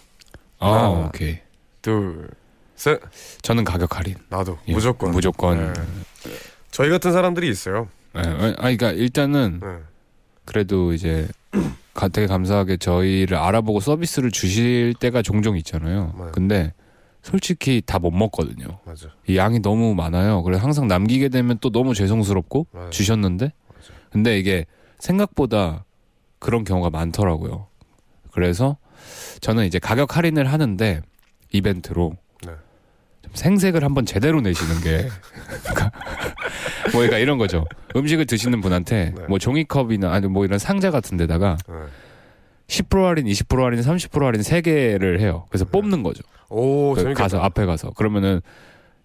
[0.60, 0.90] 아 아.
[0.90, 1.40] 오케이.
[1.82, 2.30] 둘,
[2.76, 3.00] 셋.
[3.42, 4.16] 저는 가격 할인.
[4.30, 5.12] 나도 예, 무조건.
[5.12, 5.74] 무조건.
[5.74, 5.82] 네.
[6.72, 7.90] 저희 같은 사람들이 있어요.
[8.16, 9.78] 예, 아, 그러니까 일단은 네.
[10.46, 11.60] 그래도 이제 가-
[12.08, 16.14] 되게 감사하게 저희를 알아보고 서비스를 주실 때가 종종 있잖아요.
[16.16, 16.32] 맞아요.
[16.32, 16.74] 근데
[17.22, 18.80] 솔직히 다 못 먹거든요.
[18.86, 19.10] 맞아.
[19.28, 20.42] 이 양이 너무 많아요.
[20.44, 22.90] 그래서 항상 남기게 되면 또 너무 죄송스럽고 맞아요.
[22.92, 23.52] 주셨는데
[24.12, 24.66] 근데 이게
[25.00, 25.84] 생각보다
[26.40, 27.68] 그런 경우가 많더라고요.
[28.32, 28.78] 그래서
[29.42, 31.02] 저는 이제 가격 할인을 하는데
[31.52, 32.16] 이벤트로 네.
[32.16, 32.29] 좀
[33.34, 35.08] 생색을 한번 제대로 내시는 게
[35.64, 35.92] 그러니까
[36.92, 37.66] 뭐 그러니까 이런 거죠.
[37.96, 39.26] 음식을 드시는 분한테 네.
[39.28, 41.76] 뭐 종이컵이나 아니 뭐 이런 상자 같은 데다가 네.
[42.68, 45.46] 10% 할인, 20% 할인, 30% 할인 세 개를 해요.
[45.50, 46.22] 그래서 뽑는 거죠.
[46.50, 47.14] 오, 그.
[47.14, 48.42] 가서 앞에 가서 그러면은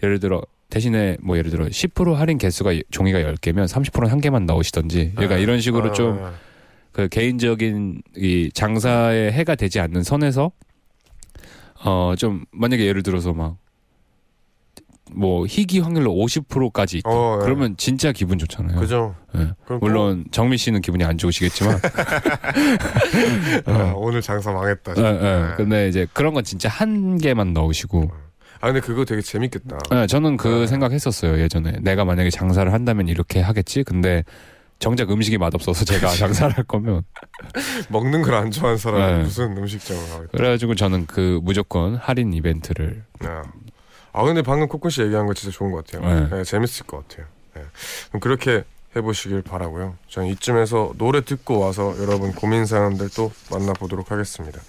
[0.03, 5.13] 예를 들어 대신에 뭐 예를 들어 10% 할인 개수가 종이가 10개면 30%는 한 개만 넣으시던지
[5.15, 5.43] 그러니까 네.
[5.43, 10.51] 이런 식으로 아, 좀그 개인적인 이 장사에 해가 되지 않는 선에서
[11.85, 13.57] 어 좀 만약에 예를 들어서 막
[15.13, 17.11] 뭐 희귀 확률로 50%까지 있다.
[17.11, 17.45] 어, 예.
[17.45, 18.79] 그러면 진짜 기분 좋잖아요.
[18.81, 19.15] 그죠.
[19.37, 19.53] 예.
[19.81, 21.79] 물론 정미 씨는 기분이 안 좋으시겠지만
[23.65, 24.95] 또, 아, 오늘 장사 망했다.
[24.97, 25.13] 예, 예.
[25.49, 25.55] 네.
[25.57, 28.11] 근데 이제 그런 건 진짜 한 개만 넣으시고
[28.61, 29.77] 아 근데 그거 되게 재밌겠다.
[29.93, 30.67] 예, 저는 그 네.
[30.67, 34.25] 생각했었어요 예전에 내가 만약에 장사를 한다면 이렇게 하겠지 근데
[34.79, 37.03] 정작 음식이 맛없어서 제가 장사를 할 거면
[37.91, 39.23] 먹는 걸 안 좋아하는 사람이 네.
[39.23, 40.31] 무슨 음식점을 하겠다.
[40.33, 43.43] 그래가지고 저는 그 무조건 할인 이벤트를 아.
[44.15, 46.09] 아 근데 방금 코쿤 씨 얘기한 거 진짜 좋은 것 같아요.
[46.09, 46.29] 네.
[46.31, 47.27] 네, 재밌을 것 같아요.
[47.55, 47.63] 네.
[48.11, 48.63] 그럼 그렇게
[48.95, 49.97] 해보시길 바라고요.
[50.09, 54.61] 저는 이쯤에서 노래 듣고 와서 여러분 고민 사연들 또 만나보도록 하겠습니다.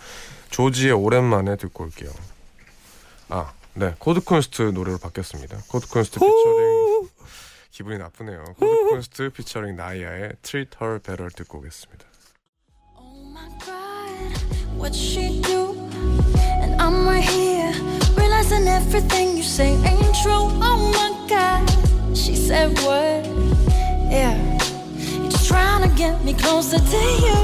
[0.50, 2.10] 조지의 오랜만에 듣고 올게요.
[3.30, 5.60] 아, 네, 코드콘스트 노래로 바뀌었습니다.
[5.68, 7.10] 코드콘스트 피처링
[7.70, 8.46] 기분이 나쁘네요.
[8.58, 12.04] 코드콘스트 피처링 나이아의 Treat Her Better 듣고 오겠습니다.
[12.98, 13.36] Oh
[18.26, 20.46] realizing everything you say ain't true.
[20.68, 21.62] Oh my god,
[22.18, 23.22] she said what?
[24.10, 24.36] Yeah,
[24.98, 27.38] you're just trying to get me closer to you.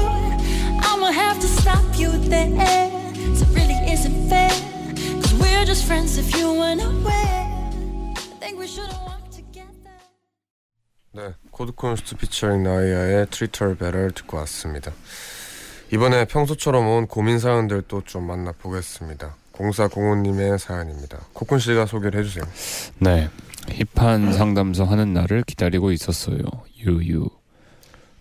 [0.88, 2.50] I'ma have to stop you there.
[3.14, 4.50] 'cause it really isn't fair.
[5.22, 7.46] Cause we're just friends if you weren't aware.
[8.16, 9.94] I think we should've walked together.
[11.14, 13.26] 네, 코드콘스트 피처링 나이아의
[13.60, 14.90] Her Better 듣고 왔습니다.
[15.92, 19.36] 이번에 평소처럼 온 고민 사연들 또 좀 만나보겠습니다.
[19.52, 21.18] 0405님의 사연입니다.
[21.34, 22.44] 코쿤 씨가 소개를 해주세요.
[22.98, 23.28] 네
[23.94, 26.38] 힙한 상담소 하는 날을 기다리고 있었어요.
[26.84, 27.28] 유유.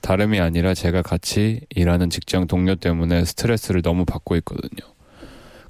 [0.01, 4.91] 다름이 아니라 제가 같이 일하는 직장 동료 때문에 스트레스를 너무 받고 있거든요.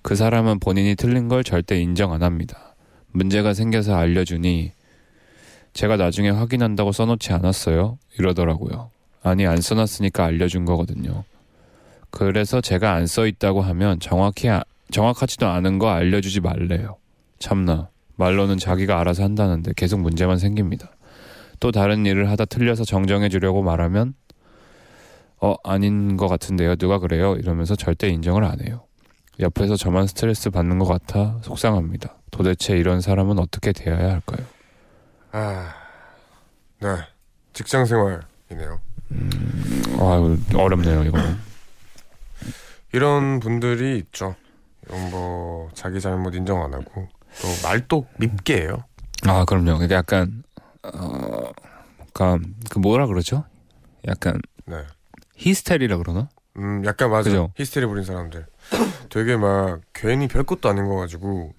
[0.02, 2.76] 그 사람은 본인이 틀린 걸 절대 인정 안 합니다.
[3.12, 4.72] 문제가 생겨서 알려주니
[5.74, 7.98] 제가 나중에 확인한다고 써놓지 않았어요?
[8.18, 8.90] 이러더라고요.
[9.22, 11.24] 아니 안 써놨으니까 알려준 거거든요.
[12.10, 16.98] 그래서 제가 안 써 있다고 하면 정확히 아- 정확하지도 않은 거 알려주지 말래요
[17.40, 20.92] 참나 말로는 자기가 알아서 한다는데 계속 문제만 생깁니다.
[21.60, 24.14] 또 다른 일을 하다 틀려서 정정해 주려고 말하면
[25.40, 26.76] 어 아닌 것 같은데요.
[26.76, 27.36] 누가 그래요?
[27.36, 28.84] 이러면서 절대 인정을 안 해요.
[29.40, 32.16] 옆에서 저만 스트레스 받는 것 같아 속상합니다.
[32.30, 34.46] 도대체 이런 사람은 어떻게 대해야 할까요?
[35.32, 35.74] 아,
[36.80, 36.90] 네,
[37.54, 38.80] 직장 생활이네요.
[40.00, 41.38] 아 어렵네요 이거는.
[42.94, 44.36] 이런 분들이 있죠.
[45.10, 47.08] 뭐 자기 잘못 인정 안 하고
[47.42, 48.84] 또 말도 밉게 해요.
[49.28, 49.84] 아 그럼요.
[49.84, 50.44] 이게 약간
[50.84, 51.52] 어
[52.14, 53.44] 그러니까 그 뭐라 그러죠?
[54.08, 54.78] 약간 네,
[55.36, 56.30] 히스테리라 그러나?
[56.58, 57.30] 음, 약간 맞아.
[57.30, 57.52] 그죠?
[57.56, 58.46] 히스테리 부린 사람들.
[59.10, 61.54] 되게 막 괜히 별 것도 아닌 거 가지고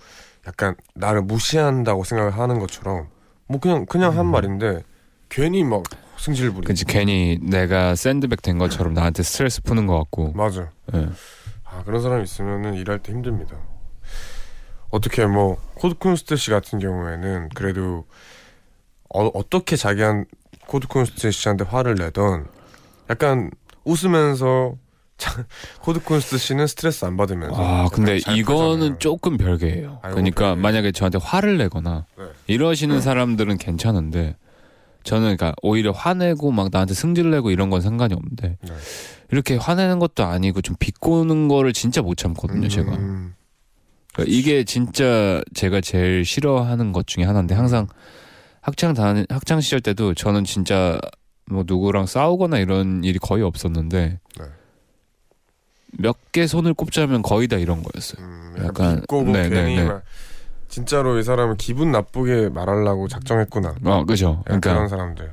[0.47, 3.09] 약간 나를 무시한다고 생각을 하는 것처럼
[3.47, 4.83] 뭐 그냥 그냥 한 말인데
[5.29, 5.83] 괜히 막
[6.19, 6.67] 승질 부리고.
[6.69, 10.33] 그치 괜히 내가 샌드백 된 것처럼 나한테 스트레스 푸는 것 같고.
[10.33, 10.71] 맞아.
[10.95, 11.09] 예.
[11.73, 13.57] 아 그런 사람 있으면은 일할 때 힘듭니다.
[14.91, 18.05] 어떻게 뭐 코드쿤스트 씨 같은 경우에는 그래도
[19.15, 20.27] 어, 어떻게 자기한
[20.67, 22.47] 코드쿤스트 씨한테 화를 내던
[23.11, 23.51] 약간
[23.85, 24.75] 웃으면서
[25.17, 25.47] 자,
[25.81, 28.99] 코드쿤스트 씨는 스트레스 안 받으면서 아, 근데 잘 이거는 풀잖아요.
[28.99, 30.01] 조금 별개예요.
[30.03, 30.63] 아이고, 그러니까 별개예요.
[30.63, 32.25] 만약에 저한테 화를 내거나 네.
[32.49, 34.37] 이러시는 사람들은 괜찮은데
[35.05, 38.73] 저는 그러니까 오히려 화내고 막 나한테 승질 내고 이런 건 상관이 없는데 네.
[39.33, 42.93] 이렇게 화내는 것도 아니고 좀 비꼬는 거를 진짜 못 참거든요, 제가.
[42.93, 43.35] 음,
[44.13, 47.87] 그러니까 이게 진짜 제가 제일 싫어하는 것 중에 하나인데 항상
[48.61, 51.01] 학창 다 학창 시절 때도 저는 진짜
[51.47, 54.45] 뭐 누구랑 싸우거나 이런 일이 거의 없었는데 네.
[55.99, 58.23] 몇개 손을 꼽자면 거의 다 이런 거였어요.
[58.23, 59.85] 음, 약간, 약간 네, 네, 괜히 네.
[59.85, 60.03] 막
[60.69, 63.77] 진짜로 이 사람은 기분 나쁘게 말하려고 작정했구나.
[63.85, 64.43] 어, 그죠.
[64.45, 65.33] 그러니까 그런 사람들.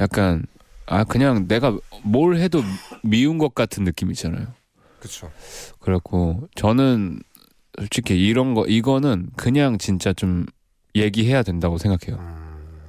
[0.00, 0.44] 약간
[0.86, 2.62] 아 그냥 내가 뭘 해도
[3.02, 4.46] 미운 것 같은 느낌 있잖아요.
[5.00, 5.30] 그쵸.
[5.80, 7.20] 그래갖고 저는
[7.78, 10.46] 솔직히 이런 거 이거는 그냥 진짜 좀
[10.94, 12.18] 얘기해야 된다고 생각해요.
[12.20, 12.82] 음,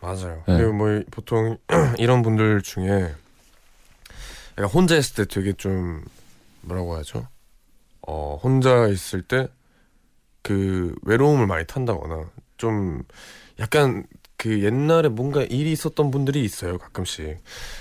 [0.00, 0.42] 맞아요.
[0.48, 0.56] 네.
[0.56, 1.58] 그리고 뭐 보통
[1.98, 3.14] 이런 분들 중에
[4.58, 6.04] 약간 혼자 있을 때 되게 좀
[6.62, 7.28] 뭐라고 하죠?
[8.06, 9.48] 어 혼자 있을 때
[10.44, 13.02] 그 외로움을 많이 탄다거나 좀
[13.58, 14.06] 약간
[14.44, 17.38] 그 옛날에 뭔가 일이 있었던 분들이 있어요 가끔씩.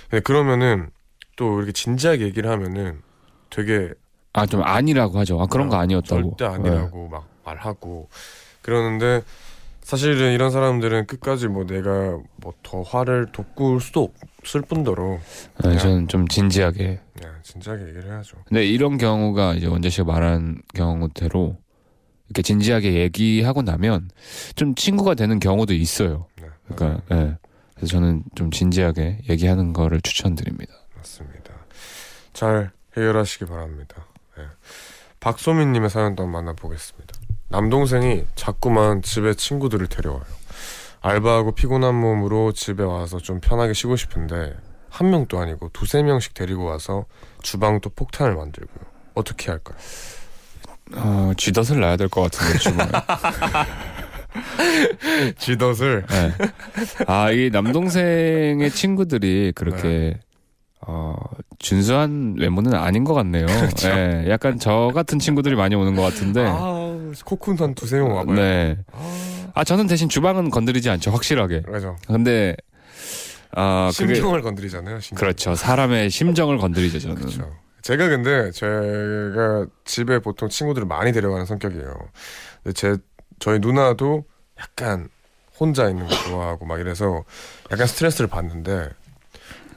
[0.10, 0.92] 근데 그러면은
[1.36, 3.02] 또 이렇게 진지하게 얘기를 하면은
[3.50, 3.90] 되게
[4.32, 5.42] 아 좀 아니라고 하죠.
[5.42, 6.38] 아 그런 거 어, 아니었다고.
[6.38, 8.08] 절대 아니라고 막 말하고
[8.62, 9.24] 그러는데
[9.82, 15.20] 사실은 이런 사람들은 끝까지 뭐 내가 뭐 더 화를 돋굴 수도 없을 뿐더러
[15.66, 17.02] 네, 네, 저는 좀 진지하게.
[17.20, 18.38] 그냥 진지하게 얘기를 해야죠.
[18.46, 21.58] 근데 이런 경우가 이제 원재 씨가 말한 경우대로
[22.30, 24.10] 이렇게 진지하게 얘기하고 나면
[24.56, 26.26] 좀 친구가 되는 경우도 있어요.
[26.68, 27.38] 네, 그러니까 예.
[27.76, 30.74] 그래서 저는 좀 진지하게 얘기하는 거를 추천드립니다.
[30.96, 31.54] 맞습니다.
[32.34, 34.06] 잘 해결하시기 바랍니다.
[34.38, 34.44] 네.
[35.20, 37.14] 박소민님의 사연도 한번 만나보겠습니다.
[37.50, 40.24] 남동생이 자꾸만 집에 친구들을 데려와요.
[41.02, 44.56] 알바하고 피곤한 몸으로 집에 와서 좀 편하게 쉬고 싶은데
[44.90, 47.06] 한 명도 아니고 두세 명씩 데리고 와서
[47.42, 48.86] 주방도 폭탄을 만들고요.
[49.16, 49.78] 어떻게 할까요?
[50.96, 52.90] 어, 쥐덫을 놔야 될 것 같은데 주말.
[55.38, 56.34] 쥐덫을 네.
[57.08, 60.20] 아, 이 남동생의 친구들이 그렇게
[60.86, 61.16] 어,
[61.60, 63.46] 준수한 외모는 아닌 것 같네요.
[63.46, 66.46] 네, 약간 저 같은 친구들이 많이 오는 것 같은데.
[66.46, 68.36] 아, 코쿤 한 두세 명 와봐요.
[68.36, 68.78] 네.
[68.92, 71.62] 아, 아, 저는 대신 주방은 건드리지 않죠, 확실하게.
[71.62, 71.96] 그죠.
[72.08, 72.56] 근데,
[73.56, 74.16] 아, 그게.
[74.16, 75.00] 심경을 건드리잖아요.
[75.00, 75.20] 심경.
[75.20, 75.56] 그렇죠.
[75.56, 77.16] 사람의 심정을 건드리죠, 저는.
[77.16, 77.50] 그렇죠.
[77.82, 81.94] 제가 근데 제가 집에 보통 친구들을 많이 데려가는 성격이에요.
[82.74, 82.96] 제
[83.44, 84.24] 저희 누나도
[84.58, 85.10] 약간
[85.60, 87.26] 혼자 있는 거 좋아하고 막 이래서
[87.74, 88.88] 약간 스트레스를 받는데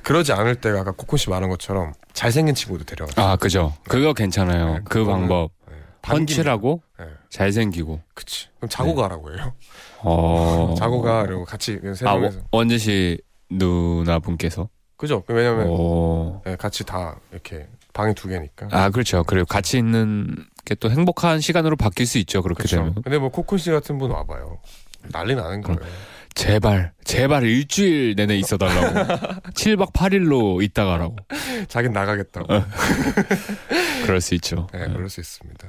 [0.04, 3.26] 그러지 않을 때가 아까 코코 씨 말한 것처럼 잘생긴 친구도 데려가요.
[3.26, 3.74] 아, 그죠.
[3.88, 4.74] 그거 괜찮아요.
[4.74, 5.50] 네, 그 방법.
[5.68, 5.74] 네.
[6.02, 7.06] 펀치라고 네.
[7.28, 8.00] 잘생기고.
[8.14, 8.46] 그치.
[8.58, 8.94] 그럼 자고 네.
[9.02, 9.52] 가라고 해요.
[9.98, 10.76] 어.
[10.78, 12.36] 자고 가 이러고 같이 세 아, 명이서.
[12.38, 14.68] 원- 원재 씨 누나분께서.
[14.96, 15.24] 그죠?
[15.26, 16.40] 왜냐면 어.
[16.46, 18.68] 네, 같이 다 이렇게 방이 두 개니까.
[18.70, 19.24] 아, 그렇죠.
[19.24, 20.42] 그리고 같이 있는 게
[20.74, 22.42] 또 행복한 시간으로 바뀔 수 있죠.
[22.42, 22.76] 그렇게 그렇죠.
[22.76, 22.94] 되면.
[23.02, 24.58] 근데 뭐 코코 씨 같은 분 와봐요.
[25.12, 25.78] 난리 나는 거예요.
[26.34, 29.14] 제발, 제발 일주일 내내 있어 달라고.
[29.52, 31.16] 7박 8일로 있다 가라고.
[31.68, 32.46] 자긴 나가겠다고.
[34.04, 34.66] 그럴 수 있죠.
[34.72, 35.68] 네, 그럴 수 있습니다.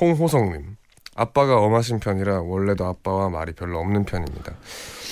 [0.00, 0.76] 홍호성님.
[1.18, 4.52] 아빠가 엄하신 편이라 원래도 아빠와 말이 별로 없는 편입니다.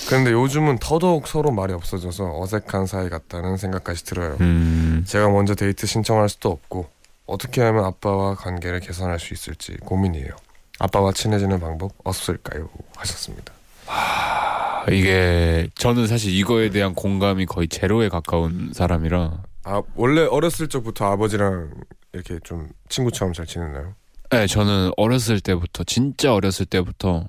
[0.07, 4.37] 그런데 요즘은 더더욱 서로 말이 없어져서 어색한 사이 같다는 생각까지 들어요.
[4.43, 6.91] 음, 제가 먼저 데이트 신청할 수도 없고
[7.27, 10.31] 어떻게 하면 아빠와 관계를 개선할 수 있을지 고민이에요.
[10.79, 12.69] 아빠와 친해지는 방법 없을까요?
[12.97, 13.53] 하셨습니다.
[13.87, 19.43] 아, 이게, 저는 사실 이거에 대한 공감이 거의 제로에 가까운 사람이라.
[19.65, 21.71] 아 원래 어렸을 적부터 아버지랑
[22.13, 23.95] 이렇게 좀 친구처럼 잘 지냈나요?
[24.31, 27.29] 네, 저는 어렸을 때부터, 진짜 어렸을 때부터,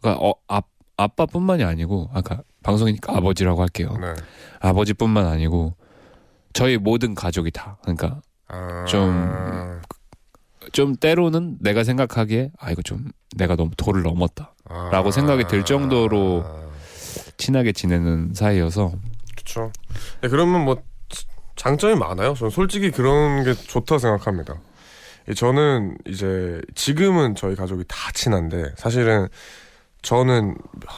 [0.00, 0.62] 그러니까 어, 아,
[0.96, 3.96] 아빠뿐만이 아니고, 아까 방송이니까 아버지라고 할게요.
[4.00, 4.14] 네.
[4.60, 5.74] 아버지뿐만 아니고,
[6.54, 7.78] 저희 모든 가족이 다.
[7.82, 9.80] 그러니까 아, 좀-
[10.72, 15.64] 좀 때로는 내가 생각하기에 아 이거 좀 내가 너무 도를 넘었다 아, 라고 생각이 들
[15.64, 16.44] 정도로
[17.38, 18.92] 친하게 지내는 사이여서
[19.34, 19.72] 그렇죠.
[20.20, 20.76] 네, 그러면 뭐
[21.56, 22.34] 장점이 많아요.
[22.34, 24.54] 저는 솔직히 그런 게 좋다 생각합니다.
[25.30, 29.28] 이 저는 이제 지금은 저희 가족이 다 친한데 사실은
[30.02, 30.54] 저는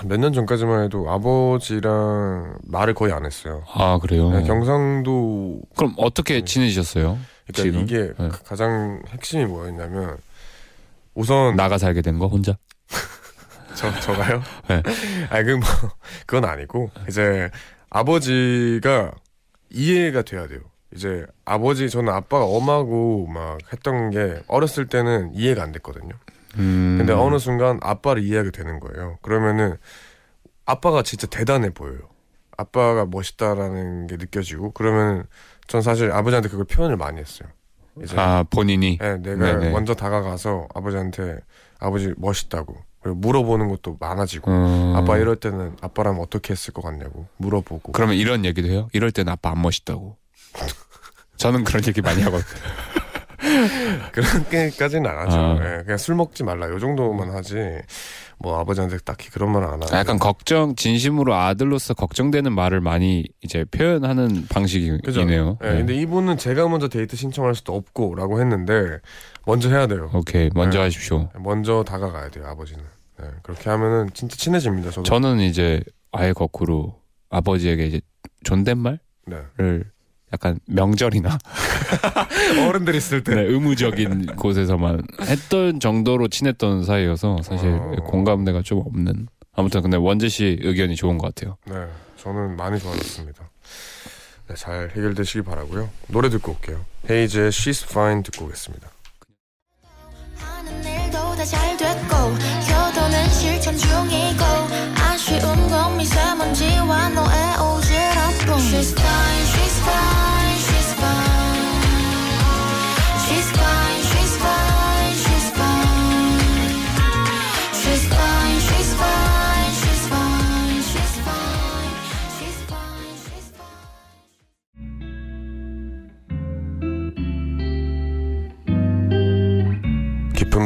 [0.07, 3.63] 몇 년 전까지만 해도 아버지랑 말을 거의 안 했어요.
[3.73, 4.31] 아 그래요.
[4.31, 7.19] 네, 경상도 그럼 어떻게 지내셨어요?
[7.53, 7.81] 그러니까 지금?
[7.83, 8.29] 이게 네.
[8.29, 10.17] 가- 가장 핵심이 뭐였냐면
[11.15, 12.57] 우선 나가 살게 된 거 혼자?
[13.75, 14.43] 저 저가요?
[14.69, 14.83] 네.
[15.31, 15.61] 아니 그뭐
[16.27, 17.51] 그건 아니고 이제
[17.91, 19.13] 아버지가
[19.71, 20.61] 이해가 돼야 돼요.
[20.95, 26.13] 이제 아버지 저는 아빠가 엄하고 막 했던 게 어렸을 때는 이해가 안 됐거든요.
[26.59, 29.19] 음, 근데 어느 순간 아빠를 이해하게 되는 거예요.
[29.23, 29.77] 그러면은
[30.67, 32.01] 아빠가 진짜 대단해 보여요.
[32.57, 35.27] 아빠가 멋있다라는 게 느껴지고 그러면
[35.71, 37.49] 전 사실 아버지한테 그걸 표현을 많이 했어요.
[38.03, 39.71] 이제 아 본인이 네, 내가 네네.
[39.71, 41.39] 먼저 다가가서 아버지한테
[41.79, 47.27] 아버지 멋있다고 그리고 물어보는 것도 많아지고 어, 아빠 이럴 때는 아빠라면 어떻게 했을 것 같냐고
[47.37, 48.89] 물어보고 그러면 이런 얘기도 해요?
[48.93, 50.17] 이럴 땐 아빠 안 멋있다고.
[51.37, 52.61] 저는 그런 얘기 많이 하거든요.
[54.11, 55.39] 그렇게까지는 안 하죠.
[55.39, 55.59] 아.
[55.63, 57.81] 예, 그냥 술 먹지 말라 요 정도만 하지
[58.43, 63.65] 뭐 아버지한테 딱히 그런 말 안 하고 약간 걱정 진심으로 아들로서 걱정되는 말을 많이 이제
[63.65, 64.47] 표현하는 그죠?
[64.55, 65.59] 방식이네요.
[65.63, 68.99] 예, 근데 이분은 제가 먼저 데이트 신청할 수도 없고라고 했는데
[69.47, 70.11] 먼저 해야 돼요.
[70.15, 70.85] 오케이 먼저 네.
[70.85, 71.29] 하십시오.
[71.39, 72.83] 먼저 다가가야 돼요 아버지는.
[73.23, 74.91] 예, 그렇게 하면은 진짜 친해집니다.
[74.91, 75.03] 저도.
[75.03, 75.83] 저는 이제
[76.13, 78.01] 아예 거꾸로 아버지에게 이제
[78.45, 79.37] 존댓말을 네.
[80.33, 81.39] 약간 명절이나
[82.69, 87.97] 어른들 있을 때 네, 의무적인 곳에서만 했던 정도로 친했던 사이여서 사실 어.
[88.05, 89.29] 공감대가 좀 없는.
[89.53, 91.57] 아무튼 근데 원재 씨 의견이 좋은 것 같아요.
[91.67, 91.75] 네,
[92.17, 93.51] 저는 많이 좋아졌습니다.
[94.49, 95.91] 네, 잘 해결되시기 바라고요.
[96.09, 96.85] 노래 듣고 올게요.
[97.09, 98.89] 헤이즈의 She's Fine 듣고 오겠습니다.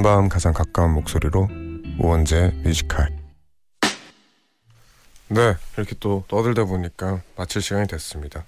[0.04, 1.48] 밤 가장 가까운 목소리로
[1.98, 3.08] 우원재 Music High.
[5.28, 8.44] 네, 이렇게 또 떠들다 보니까 마칠 시간이 됐습니다.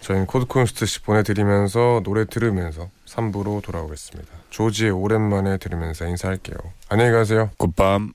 [0.00, 4.30] 저희는 코드쿤스트 씨 보내드리면서 노래 들으면서 3부로 돌아오겠습니다.
[4.50, 6.56] 조지의 오랜만에 들으면서 인사할게요.
[6.88, 7.50] 안녕히 가세요.
[7.56, 8.12] 굿밤.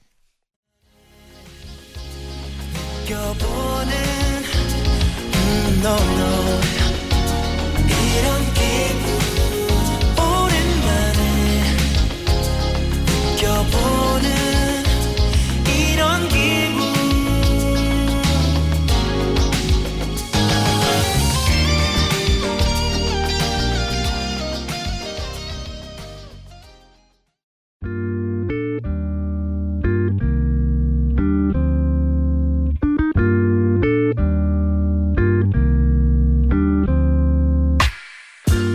[3.04, 3.92] 느껴보는
[5.34, 6.68] 음, no, no.
[15.68, 16.88] 이런 기분.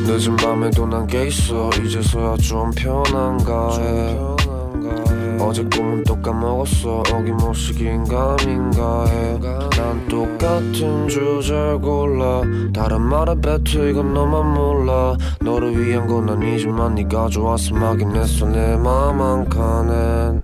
[0.06, 1.70] 늦은 밤에도 난게 있어.
[1.84, 4.41] 이제서야 좀 편한가 해
[5.43, 7.01] 어제 꿈은 또 까먹었어.
[7.12, 12.43] 어김없이 긴가민가 해난 똑같은 주제를 골라.
[12.72, 15.16] 다른 말에 뱉어 이건 너만 몰라.
[15.40, 18.47] 너를 위한 건 아니지만 네가 좋아서 막인 했어.
[18.47, 20.43] 내 맘 한 칸엔.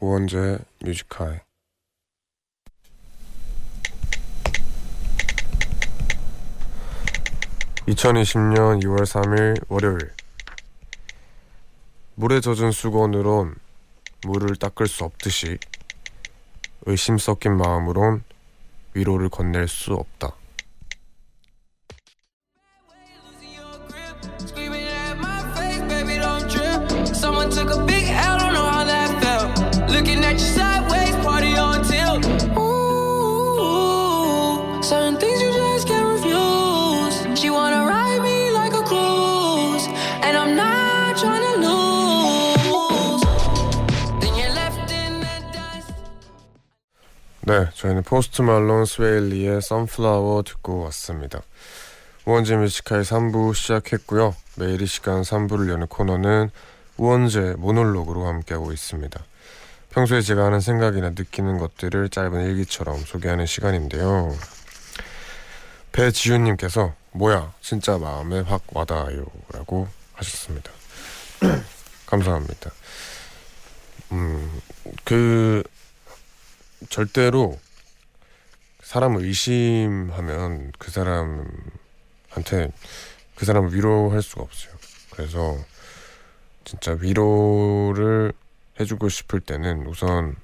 [0.00, 1.38] 우원재 뮤지카이.
[7.86, 9.98] (2020년 2월 3일) 월요일.
[12.14, 13.56] 물에 젖은 수건으론
[14.24, 15.58] 물을 닦을 수 없듯이
[16.86, 18.22] 의심 섞인 마음으론
[18.94, 20.34] 위로를 건넬 수 없다.
[47.46, 51.42] 네, 저희는 포스트 말론 스웨이 리의 Sunflower 듣고 왔습니다.
[52.24, 54.34] 우원재 Music High 3부 시작했고요.
[54.56, 56.50] 매일 이 시간 3부를 여는 코너는
[56.96, 59.22] 우원재 모놀로그로 함께하고 있습니다.
[59.90, 64.34] 평소에 제가 하는 생각이나 느끼는 것들을 짧은 일기처럼 소개하는 시간인데요.
[65.92, 70.70] 배지윤님께서 뭐야 진짜 마음에 확 와닿아요 라고 하셨습니다.
[72.06, 72.70] 감사합니다.
[74.12, 74.62] 음,
[75.04, 75.62] 그
[76.88, 77.58] 절대로
[78.82, 82.70] 사람을 의심하면 그 사람한테
[83.34, 84.74] 그 사람을 위로할 수가 없어요.
[85.10, 85.56] 그래서
[86.64, 88.32] 진짜 위로를
[88.78, 90.36] 해주고 싶을 때는 우선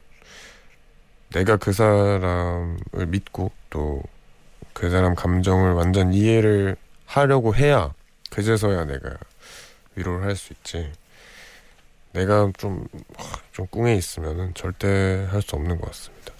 [1.30, 4.02] 내가 그 사람을 믿고 또
[4.72, 7.92] 그 사람 감정을 완전 이해를 하려고 해야
[8.30, 9.16] 그제서야 내가
[9.94, 10.90] 위로를 할 수 있지.
[12.12, 12.86] 내가 좀,
[13.52, 16.32] 좀 꿍해 있으면은 절대 할 수 없는 것 같습니다.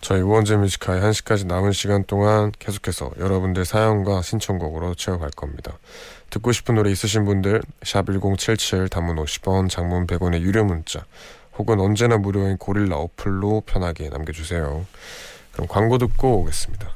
[0.00, 5.78] 저희 우원재 Music High 1시까지 남은 시간 동안 계속해서 여러분들 사연과 신청곡으로 채워갈 겁니다.
[6.28, 11.06] 듣고 싶은 노래 있으신 분들 샵1077 단문 50원 장문 100원의 유료 문자
[11.56, 14.84] 혹은 언제나 무료인 고릴라 어플로 편하게 남겨주세요.
[15.52, 16.94] 그럼 광고 듣고 오겠습니다.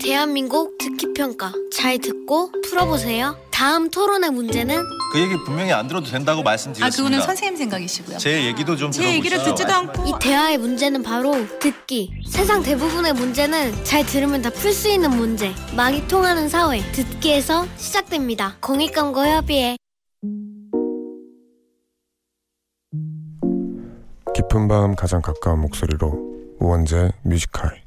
[0.00, 3.36] 대한민국 듣기 평가 잘 듣고 풀어보세요.
[3.50, 4.76] 다음 토론의 문제는
[5.12, 6.96] 그 얘기 분명히 안 들어도 된다고 아 말씀드렸습니다.
[6.96, 8.18] 그거는 선생님 생각이시고요.
[8.18, 9.54] 제 얘기도 좀 제 얘기를 들어보시죠.
[9.56, 12.12] 듣지도 않고 이 대화의 문제는 바로 듣기.
[12.28, 15.52] 세상 대부분의 문제는 잘 들으면 다 풀 수 있는 문제.
[15.76, 18.56] 말이 통하는 사회 듣기에서 시작됩니다.
[18.60, 19.76] 공익광고협의회
[24.34, 27.82] 깊은 밤 가장 가까운 목소리로 우원재 Music High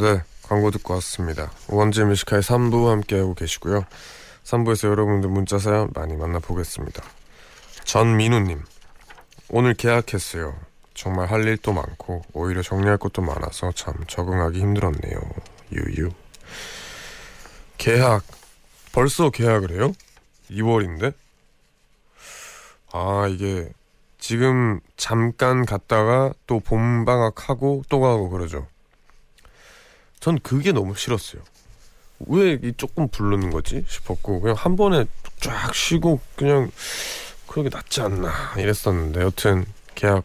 [0.00, 3.84] 네 광고 듣고 왔습니다 우원재 뮤지컬 3부 함께하고 계시고요
[4.44, 7.02] 3부에서 여러분들 문자 사연 많이 만나보겠습니다
[7.84, 8.62] 전민우님
[9.50, 10.70] 오늘 계약했어요
[11.00, 15.18] 정말 할 일도 많고 오히려 정리할 것도 많아서 참 적응하기 힘들었네요.
[15.72, 16.10] 유유.
[17.78, 18.22] 계약
[18.92, 19.92] 벌써 계약을 해요?
[20.50, 21.14] 2월인데?
[22.92, 23.72] 아 이게
[24.18, 28.66] 지금 잠깐 갔다가 또 봄방학하고 또 가고 그러죠.
[30.20, 31.42] 전 그게 너무 싫었어요.
[32.26, 35.06] 왜 이 조금 부르는 거지 싶었고 그냥 한 번에
[35.40, 36.70] 쫙 쉬고 그냥
[37.46, 39.64] 그러게 낫지 않나 이랬었는데 여튼
[39.94, 40.24] 계약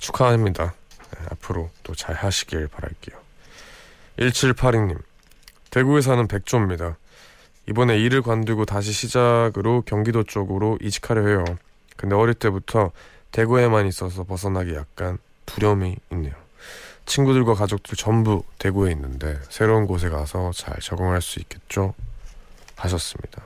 [0.00, 0.74] 축하합니다.
[1.10, 3.18] 네, 앞으로 또 잘 하시길 바랄게요.
[4.18, 4.98] 1782님
[5.70, 6.96] 대구에 사는 백조입니다.
[7.68, 11.44] 이번에 일을 관두고 다시 시작으로 경기도 쪽으로 이직하려 해요.
[11.96, 12.90] 근데 어릴 때부터
[13.30, 16.41] 대구에만 있어서 벗어나기 약간 두려움이 있네요.
[17.06, 21.94] 친구들과 가족들 전부 대구에 있는데 새로운 곳에 가서 잘 적응할 수 있겠죠?
[22.76, 23.42] 하셨습니다.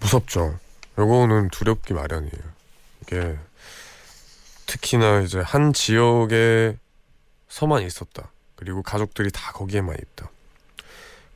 [0.00, 0.58] 무섭죠.
[0.98, 2.54] 요거는 두렵기 마련이에요.
[3.02, 3.38] 이게
[4.66, 6.76] 특히나 이제 한 지역에
[7.48, 8.30] 서만 있었다.
[8.56, 10.30] 그리고 가족들이 다 거기에만 있다.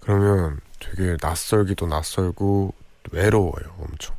[0.00, 2.72] 그러면 되게 낯설기도 낯설고
[3.10, 4.16] 외로워요, 엄청.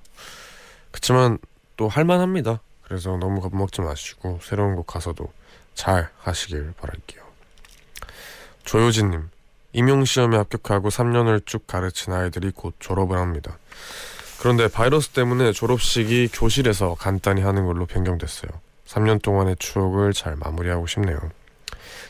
[0.91, 1.37] 그치만
[1.77, 2.59] 또 할만합니다.
[2.83, 5.31] 그래서 너무 겁먹지 마시고 새로운 곳 가서도
[5.79, 7.23] 잘 하시길 바랄게요.
[8.65, 9.29] 조효진님,
[9.71, 13.57] 임용시험에 합격하고 3년을 쭉 가르친 아이들이 곧 졸업을 합니다.
[14.41, 18.51] 그런데 바이러스 때문에 졸업식이 교실에서 간단히 하는 걸로 변경됐어요.
[18.87, 21.17] 3년 동안의 추억을 잘 마무리하고 싶네요.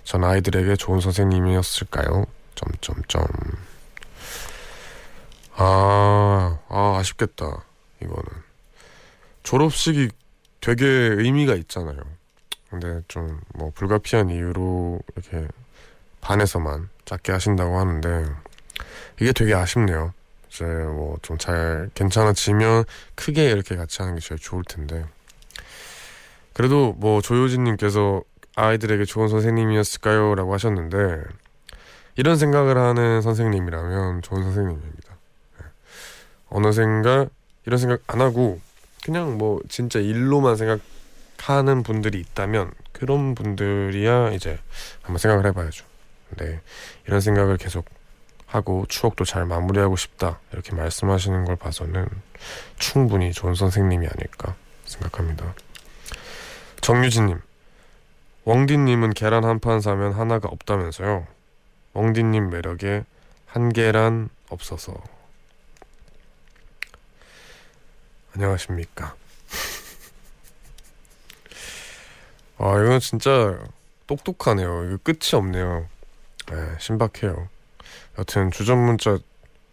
[0.03, 2.25] 전 아이들에게 좋은 선생님이었을까요?
[2.55, 3.23] 점점점.
[5.57, 7.65] 아, 아 아쉽겠다.
[8.01, 8.23] 이거는
[9.43, 10.09] 졸업식이
[10.59, 12.18] 되게 의미가 있잖아요.
[12.69, 15.47] 근데 좀 뭐 불가피한 이유로 이렇게
[16.21, 18.25] 반에서만 작게 하신다고 하는데
[19.19, 20.13] 이게 되게 아쉽네요.
[20.49, 22.83] 이제 뭐 좀 잘 괜찮아지면
[23.15, 25.05] 크게 이렇게 같이 하는 게 제일 좋을 텐데
[26.53, 28.21] 그래도 뭐 조효진님께서
[28.55, 30.35] 아이들에게 좋은 선생님이었을까요?
[30.35, 31.23] 라고 하셨는데
[32.15, 35.15] 이런 생각을 하는 선생님이라면 좋은 선생님입니다.
[35.59, 35.65] 네.
[36.49, 37.27] 어느샌가
[37.65, 38.59] 이런 생각 안 하고
[39.03, 40.79] 그냥 뭐 진짜 일로만 생각
[41.39, 44.59] 하는 분들이 있다면 그런 분들이야 이제
[45.01, 45.85] 한번 생각을 해봐야죠.
[46.29, 46.61] 근데
[47.07, 47.85] 이런 생각을 계속
[48.45, 52.07] 하고 추억도 잘 마무리하고 싶다 이렇게 말씀하시는 걸 봐서는
[52.77, 55.53] 충분히 좋은 선생님이 아닐까 생각합니다.
[56.81, 57.39] 정유진님,
[58.45, 61.27] 웡디님은 계란 한 판 사면 하나가 없다면서요.
[61.93, 63.03] 웡디님 매력에
[63.45, 64.93] 한 계란 없어서.
[68.33, 69.15] 안녕하십니까.
[72.59, 73.57] 아, 이건 진짜
[74.05, 74.85] 똑똑하네요.
[74.85, 75.87] 이거 끝이 없네요.
[76.51, 77.47] 네, 신박해요.
[78.17, 79.17] 여튼 주전 문자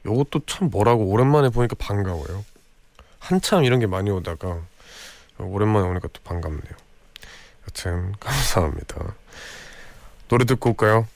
[0.05, 2.45] 요것도 참 뭐라고 오랜만에 보니까 반가워요.
[3.19, 4.61] 한참 이런 게 많이 오다가
[5.39, 6.73] 오랜만에 오니까 또 반갑네요.
[7.65, 9.15] 여튼 감사합니다.
[10.29, 11.09] 노래 듣고 올까요?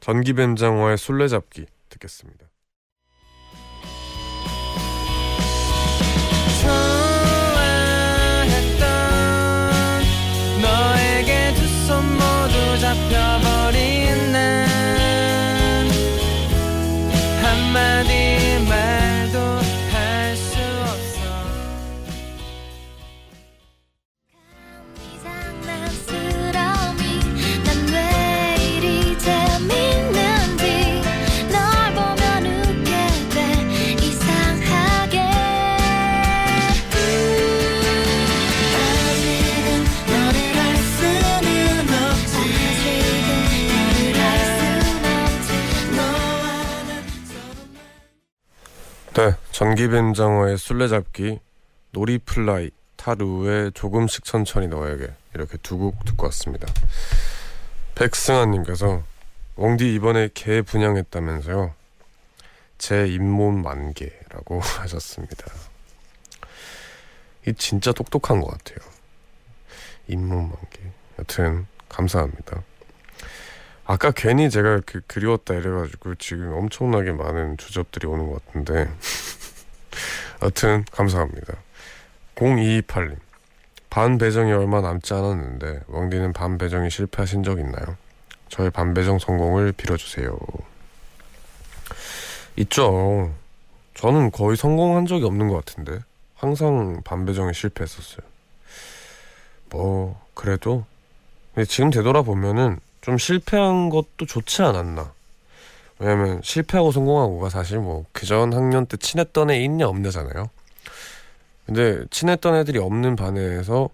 [0.00, 2.51] 전기뱀장어의 술래잡기 듣겠습니다.
[12.94, 13.31] 모
[49.72, 51.40] 네, 전기뱀장어의 술래잡기,
[51.92, 56.66] 놀이플라이, 타루의 조금씩 천천히 너에게 이렇게 두 곡 듣고 왔습니다.
[57.94, 59.02] 백승아님께서
[59.56, 61.72] 웡디 이번에 개 분양했다면서요?
[62.76, 65.46] 제 잇몸 만개라고 하셨습니다.
[67.46, 68.78] 이 진짜 똑똑한 것 같아요.
[70.08, 70.80] 잇몸 만개.
[71.18, 72.62] 여튼 감사합니다.
[73.84, 78.90] 아까 괜히 제가 그 그리웠다 이래가지고 지금 엄청나게 많은 주접들이 오는 것 같은데
[80.42, 81.54] 여튼 감사합니다.
[82.34, 83.16] 0228님.
[83.90, 87.96] 반 배정이 얼마 남지 않았는데 왕디는 반 배정이 실패하신 적 있나요?
[88.48, 90.38] 저의 반 배정 성공을 빌어주세요.
[92.56, 93.32] 있죠.
[93.94, 95.98] 저는 거의 성공한 적이 없는 것 같은데
[96.34, 98.26] 항상 반 배정에 실패했었어요.
[99.70, 100.84] 뭐 그래도
[101.68, 105.12] 지금 되돌아보면은 좀 실패한 것도 좋지 않았나.
[106.02, 110.50] 왜냐면 실패하고 성공하고가 사실 뭐 그전 학년 때 친했던 애 있냐 없냐잖아요.
[111.66, 113.88] 근데 친했던 애들이 없는 반에서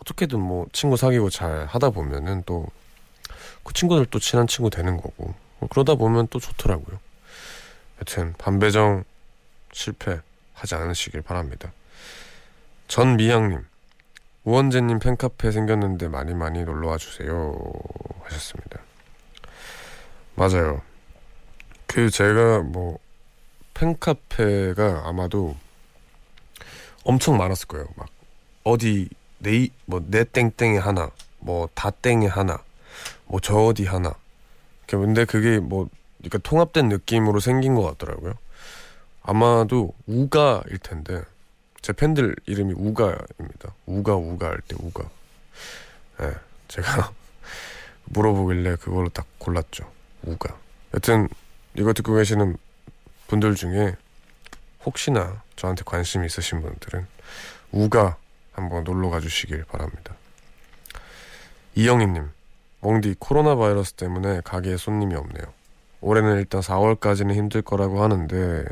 [0.00, 2.66] 어떻게든 뭐 친구 사귀고 잘 하다 보면은 또
[3.64, 7.00] 그 친구들 또 친한 친구 되는 거고 뭐 그러다 보면 또 좋더라고요.
[8.00, 9.04] 여튼 반배정
[9.72, 11.72] 실패하지 않으시길 바랍니다.
[12.86, 13.64] 전미향님
[14.44, 17.58] 우원재님 팬카페 생겼는데 많이 많이 놀러와 주세요
[18.24, 18.80] 하셨습니다.
[20.34, 20.82] 맞아요.
[21.94, 22.98] 그 제가 뭐
[23.74, 25.54] 팬카페가 아마도
[27.04, 27.86] 엄청 많았을 거예요.
[27.94, 28.08] 막
[28.64, 32.58] 어디 네 뭐내 땡땡에 하나, 뭐 다 땡에 하나,
[33.26, 34.12] 뭐 저 어디 하나.
[34.88, 35.88] 근데 그게 뭐
[36.18, 38.34] 그러니까 통합된 느낌으로 생긴 것 같더라고요.
[39.22, 41.22] 아마도 우가일 텐데
[41.80, 43.72] 제 팬들 이름이 우가입니다.
[43.86, 45.08] 우가 우가 할 때 우가.
[46.22, 46.32] 예, 네,
[46.66, 47.12] 제가
[48.06, 49.88] 물어보길래 그걸로 딱 골랐죠.
[50.24, 50.58] 우가.
[50.94, 51.28] 여튼
[51.76, 52.56] 이거 듣고 계시는
[53.26, 53.96] 분들 중에
[54.84, 57.06] 혹시나 저한테 관심 있으신 분들은
[57.72, 58.16] 우가
[58.52, 60.14] 한번 놀러 가주시길 바랍니다.
[61.74, 62.30] 이영희님,
[62.80, 65.44] 멍디 코로나 바이러스 때문에 가게에 손님이 없네요.
[66.00, 68.64] 올해는 일단 4월까지는 힘들 거라고 하는데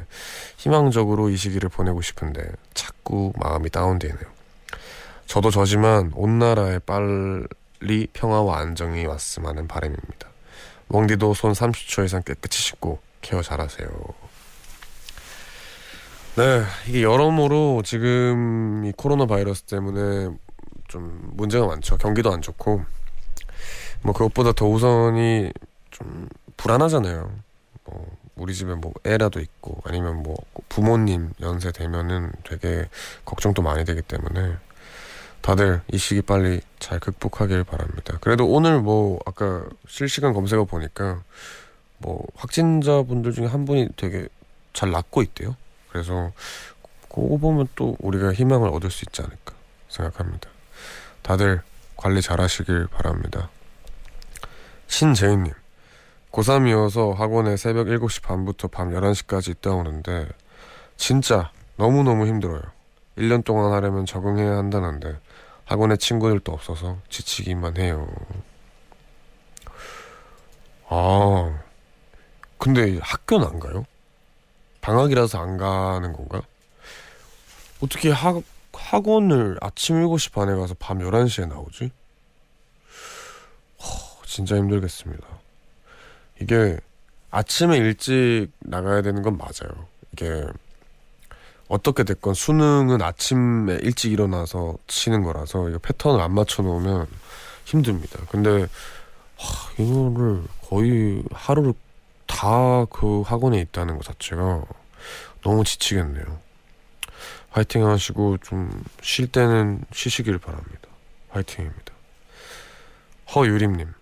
[0.58, 4.30] 희망적으로 이 시기를 보내고 싶은데 자꾸 마음이 다운되네요.
[5.26, 10.31] 저도 저지만 온 나라에 빨리 평화와 안정이 왔음 하는 바람입니다.
[10.88, 13.88] 멍디도 손 30초 이상 깨끗이 씻고 케어 잘하세요.
[16.36, 20.34] 네, 이게 여러모로 지금 이 코로나 바이러스 때문에
[20.88, 21.96] 좀 문제가 많죠.
[21.98, 22.84] 경기도 안 좋고
[24.02, 25.52] 뭐 그것보다 더 우선이
[25.90, 27.30] 좀 불안하잖아요.
[27.84, 30.36] 뭐 우리 집에 뭐 애라도 있고 아니면 뭐
[30.68, 32.88] 부모님 연세 되면은 되게
[33.24, 34.56] 걱정도 많이 되기 때문에
[35.42, 38.16] 다들 이 시기 빨리 잘 극복하길 바랍니다.
[38.20, 41.22] 그래도 오늘 뭐 아까 실시간 검색어 보니까
[41.98, 44.28] 뭐 확진자분들 중에 한 분이 되게
[44.72, 45.56] 잘 낫고 있대요.
[45.90, 46.32] 그래서
[47.08, 49.54] 그거 보면 또 우리가 희망을 얻을 수 있지 않을까
[49.88, 50.48] 생각합니다.
[51.22, 51.62] 다들
[51.96, 53.50] 관리 잘 하시길 바랍니다.
[54.86, 55.52] 신재인님,
[56.32, 60.28] 고3이어서 학원에 새벽 7시 반부터 밤 11시까지 있다 오는데,
[60.96, 62.62] 진짜 너무너무 힘들어요.
[63.16, 65.18] 1년 동안 하려면 적응해야 한다는데,
[65.64, 68.08] 학원에 친구들도 없어서 지치기만 해요.
[70.88, 71.62] 아,
[72.58, 73.84] 근데 학교는 안 가요?
[74.82, 76.42] 방학이라서 안 가는 건가?
[77.82, 78.42] 어떻게 학,
[78.72, 81.90] 학원을 아침 7시 반에 가서 밤 11시에 나오지?
[83.78, 85.26] 허, 진짜 힘들겠습니다.
[86.40, 86.78] 이게
[87.30, 89.86] 아침에 일찍 나가야 되는 건 맞아요.
[90.12, 90.44] 이게
[91.68, 97.06] 어떻게 됐건 수능은 아침에 일찍 일어나서 치는 거라서 이거 패턴을 안 맞춰 놓으면
[97.64, 98.18] 힘듭니다.
[98.30, 98.66] 근데
[99.38, 101.74] 하, 이거를 거의 하루를
[102.26, 104.62] 다 그 학원에 있다는 것 자체가
[105.42, 106.40] 너무 지치겠네요.
[107.50, 108.70] 화이팅 하시고 좀
[109.02, 110.88] 쉴 때는 쉬시길 바랍니다.
[111.30, 111.92] 화이팅입니다.
[113.34, 113.92] 허유림님,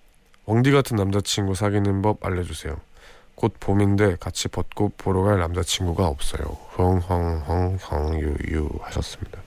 [0.46, 2.76] 엉디 같은 남자친구 사귀는 법 알려주세요.
[3.40, 6.44] 곧 봄인데 같이 벚꽃 보러 갈 남자친구가 없어요.
[6.72, 9.40] 흥흥흥흥 유유 하셨습니다.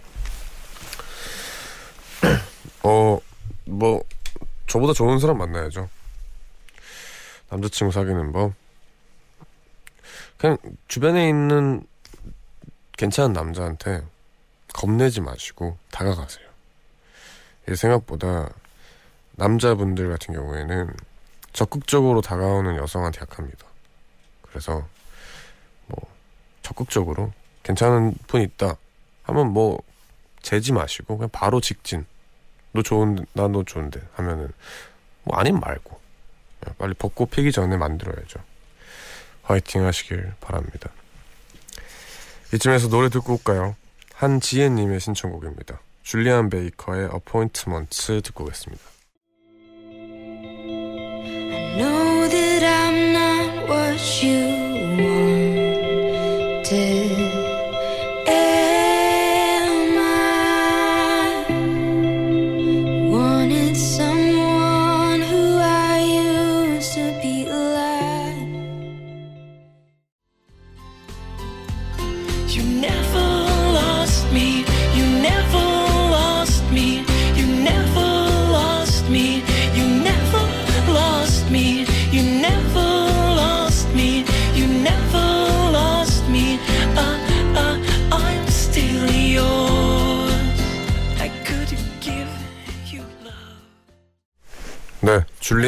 [2.82, 3.20] 어,
[3.66, 4.04] 뭐
[4.66, 5.88] 저보다 좋은 사람 만나야죠.
[7.50, 8.54] 남자친구 사귀는 법.
[10.39, 11.86] 그냥 주변에 있는
[12.98, 14.02] 괜찮은 남자한테
[14.74, 16.48] 겁내지 마시고 다가가세요.
[17.76, 18.50] 생각보다
[19.34, 20.91] 남자분들 같은 경우에는
[21.54, 23.73] 적극적으로 다가오는 여성한테 약합니다.
[24.54, 24.88] 그래서
[25.88, 25.99] 뭐
[26.62, 27.34] 적극적으로
[27.64, 28.78] 괜찮은 분 있다
[29.24, 29.82] 하면 뭐
[30.43, 32.06] 재지 마시고 그냥 바로 직진.
[32.72, 34.51] 너 좋은 나 너 좋은데 하면은
[35.24, 35.99] 뭐 아님 말고
[36.78, 38.39] 빨리 벚꽃 피기 전에 만들어야죠.
[39.43, 40.89] 화이팅 하시길 바랍니다.
[42.54, 43.76] 이쯤에서 노래 듣고 올까요?
[44.14, 45.80] 한지혜님의 신청곡입니다.
[46.04, 48.93] 줄리안 베이커의 어포인트먼트 듣고 오겠습니다.
[53.74, 54.40] What you
[56.64, 57.33] wanted.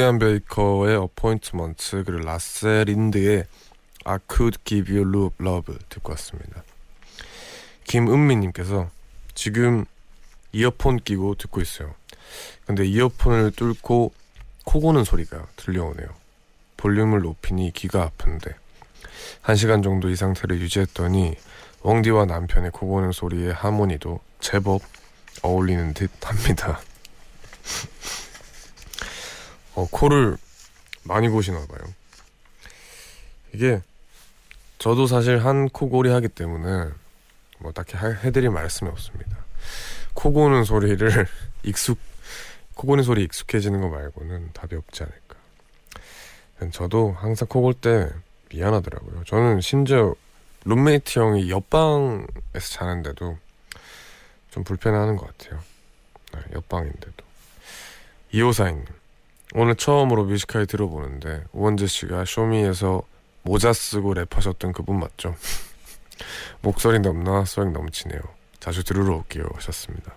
[0.06, 3.46] 네, 줄리안 베이커의 어포인트먼트 그리고 라셀 린드의
[4.04, 6.64] I Could Give You Love, Love 듣고 왔습니다.
[7.86, 8.90] 김은미님께서
[9.34, 9.86] 지금
[10.52, 11.96] 이어폰 끼고 듣고 있어요.
[12.68, 14.14] 근데 이어폰을 뚫고
[14.64, 16.08] 코 고는 소리가 들려오네요.
[16.78, 18.54] 볼륨을 높이니 귀가 아픈데
[19.42, 21.36] 한 시간 정도 이 상태를 유지했더니
[21.82, 24.82] 웡디와 남편의 코 고는 소리의 하모니도 제법
[25.42, 26.80] 어울리는 듯 합니다.
[29.76, 30.38] 어, 코를
[31.04, 31.80] 많이 고시나 봐요.
[33.54, 33.82] 이게
[34.80, 36.92] 저도 사실 한 코골이 하기 때문에
[37.60, 39.38] 뭐 딱히 하- 해드릴 말씀이 없습니다.
[40.14, 41.28] 코 고는 소리를
[41.64, 41.98] 익숙
[42.76, 45.36] 코 고는 소리 익숙해지는 거 말고는 답이 없지 않을까.
[46.72, 48.10] 저도 항상 코 골 때
[48.50, 49.24] 미안하더라고요.
[49.26, 50.14] 저는 심지어
[50.66, 52.28] 룸메이트 형이 옆방에서
[52.72, 53.38] 자는데도
[54.52, 55.62] 좀 불편해하는 것 같아요.
[56.34, 57.24] 네, 옆방인데도.
[58.32, 58.84] 이호사님
[59.58, 63.02] 오늘 처음으로 Music High 들어보는데 우원재 씨가 쇼미에서
[63.44, 65.34] 모자 쓰고 랩하셨던 그분 맞죠?
[66.60, 68.20] 목소리 넘나 소울 넘치네요.
[68.60, 70.14] 자주 들으러 올게요 하셨습니다.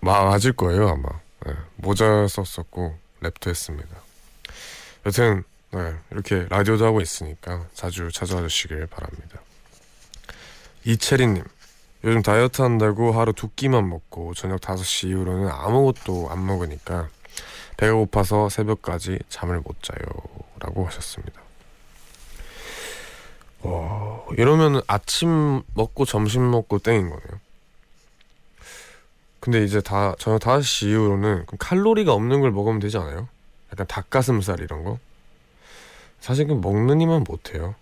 [0.00, 1.08] 마, 맞을 거예요 아마.
[1.46, 3.96] 네, 모자 썼었고 랩도 했습니다.
[5.06, 9.38] 여튼 네, 이렇게 라디오도 하고 있으니까 자주 찾아와 주시길 바랍니다.
[10.84, 11.44] 이채리님
[12.02, 17.08] 요즘 다이어트 한다고 하루 두 끼만 먹고 저녁 5시 이후로는 아무것도 안 먹으니까
[17.80, 19.98] 배가 고파서 새벽까지 잠을 못 자요
[20.58, 21.40] 라고 하셨습니다.
[23.62, 27.40] 와, 이러면 아침 먹고 점심 먹고 땡인 거네요.
[29.40, 33.28] 근데 이제 다 저녁 5시 이후로는 그럼 칼로리가 없는 걸 먹으면 되지 않아요?
[33.72, 34.98] 약간 닭가슴살 이런 거?
[36.20, 37.74] 사실 그 먹는 이만 못해요.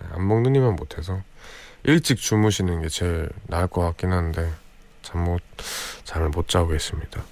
[0.00, 1.20] 네, 안 먹는 이만 못해서
[1.82, 4.50] 일찍 주무시는 게 제일 나을 것 같긴 한데
[5.02, 5.42] 잠 못
[6.04, 7.22] 잠을 못 자고 계십니다.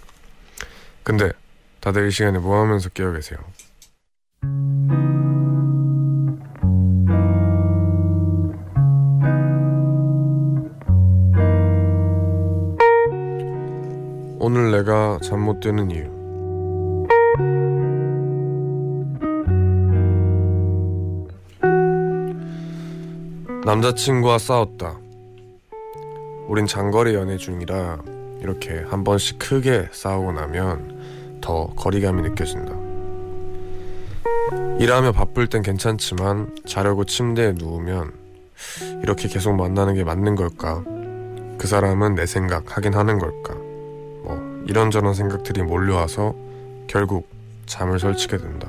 [1.03, 1.33] 근데
[1.83, 3.41] 다들 이 시간에 뭐 하면서 깨어 계세요?
[14.39, 16.11] 오늘 내가 잠 못 드는 이유.
[23.65, 24.99] 남자친구와 싸웠다.
[26.49, 28.03] 우린 장거리 연애 중이라
[28.41, 32.73] 이렇게 한 번씩 크게 싸우고 나면 더 거리감이 느껴진다.
[34.79, 38.13] 일하며 바쁠 땐 괜찮지만 자려고 침대에 누우면
[39.03, 40.83] 이렇게 계속 만나는 게 맞는 걸까?
[41.59, 43.55] 그 사람은 내 생각 하긴 하는 걸까?
[43.55, 46.35] 뭐 이런저런 생각들이 몰려와서
[46.87, 47.29] 결국
[47.67, 48.69] 잠을 설치게 된다.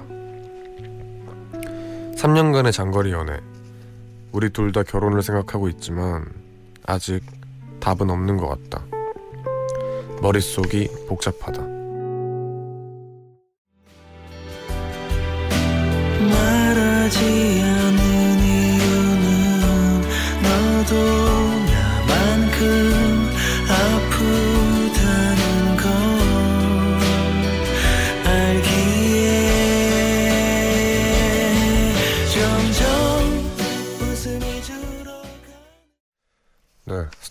[2.16, 3.40] 3년간의 장거리 연애.
[4.32, 6.26] 우리 둘 다 결혼을 생각하고 있지만
[6.86, 7.22] 아직
[7.80, 8.84] 답은 없는 것 같다.
[10.22, 11.73] 머릿속이 복잡하다.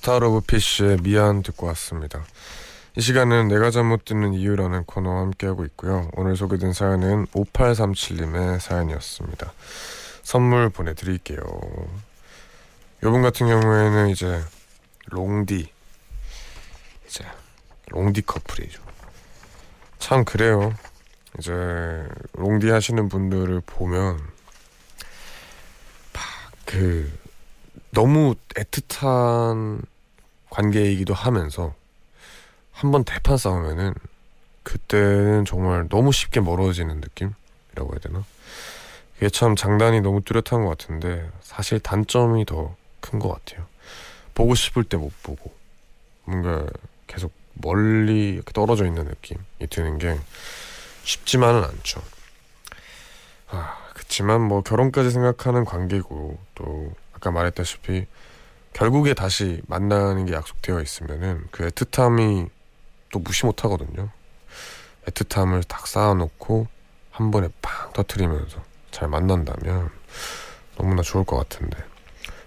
[0.03, 2.24] 스타 오브 피쉬의 미안 듣고 왔습니다.
[2.95, 6.11] 이 시간은 내가 잠 못 드는 이유라는 코너와 함께하고 있고요.
[6.12, 9.51] 오늘 소개된 사연은 5837님의 사연이었습니다.
[10.22, 11.38] 선물 보내드릴게요.
[13.03, 14.43] 요분 같은 경우에는 이제
[15.07, 15.72] 롱디
[17.07, 17.24] 이제
[17.88, 18.82] 롱디 커플이죠.
[19.99, 20.74] 참 그래요.
[21.38, 21.53] 이제
[22.34, 24.20] 롱디 하시는 분들을 보면
[26.12, 27.11] 막그
[27.93, 29.82] 너무 애틋한
[30.51, 31.74] 관계이기도 하면서
[32.73, 33.95] 한번 대판 싸우면은
[34.62, 38.25] 그때는 정말 너무 쉽게 멀어지는 느낌이라고 해야 되나?
[39.16, 43.66] 이게 참 장단이 너무 뚜렷한 것 같은데 사실 단점이 더 큰 것 같아요.
[44.33, 45.53] 보고 싶을 때 못 보고
[46.25, 46.64] 뭔가
[47.09, 50.18] 계속 멀리 떨어져 있는 느낌이 드는 게
[51.03, 52.01] 쉽지만은 않죠.
[53.49, 58.07] 아, 그치만 뭐 결혼까지 생각하는 관계고 또 아까 말했다시피
[58.73, 62.49] 결국에 다시 만나는 게 약속되어 있으면은 그 애틋함이
[63.13, 64.11] 또 무시 못하거든요.
[65.07, 66.67] 애틋함을 딱 쌓아놓고
[67.13, 68.61] 한 번에 팡 터트리면서
[68.91, 69.91] 잘 만난다면
[70.77, 71.79] 너무나 좋을 것 같은데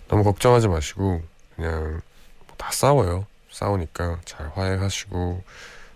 [0.10, 1.22] 너무 걱정하지 마시고
[1.56, 2.02] 그냥
[2.48, 3.26] 뭐 다 싸워요.
[3.52, 5.44] 싸우니까 잘 화해하시고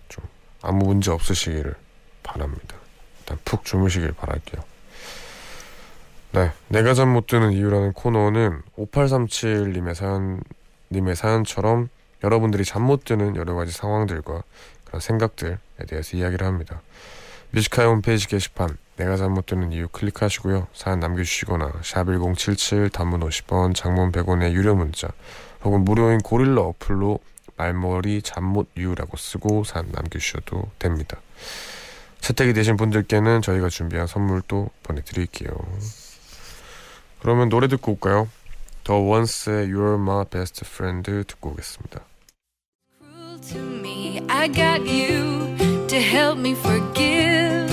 [0.07, 0.25] 좀
[0.61, 1.75] 아무 문제 없으시기를
[2.23, 2.75] 바랍니다.
[3.19, 4.63] 일단 푹 주무시길 바랄게요.
[6.31, 10.41] 네, 내가 잠 못 드는 이유라는 코너는 5837님의 사연
[10.91, 11.89] 님의 사연처럼
[12.23, 14.43] 여러분들이 잠 못 드는 여러 가지 상황들과
[14.85, 15.57] 그런 생각들에
[15.87, 16.81] 대해서 이야기를 합니다.
[17.51, 20.67] 뮤지카이 홈페이지 게시판 내가 잠 못 드는 이유 클릭하시고요.
[20.73, 25.07] 사연 남겨주시거나 샵1077 단문 50원 장문 100원의 유료 문자
[25.63, 27.19] 혹은 무료인 고릴라 어플로
[27.57, 31.17] 말머리 잠못 이유라고 쓰고 산 남겨주셔도 됩니다.
[32.21, 35.49] 채택이 되신 분들께는 저희가 준비한 선물도 보내드릴게요.
[37.21, 38.29] 그러면 노래 듣고 올까요?
[38.83, 42.01] 더 원스의 You're My Best Friend 듣고 오겠습니다.
[43.49, 44.21] To me.
[44.29, 45.55] I got you
[45.87, 47.71] to help me forgive.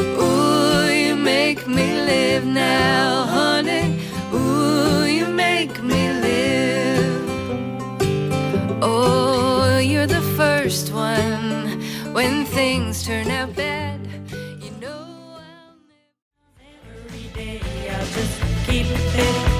[0.00, 4.00] Ooh, you make me live now, honey.
[4.34, 7.30] Ooh, you make me live.
[8.82, 11.80] Oh, you're the first one
[12.12, 14.00] when things turn out bad.
[14.60, 15.06] You know
[15.38, 15.76] I'll
[17.06, 19.51] Every day I'll just keep it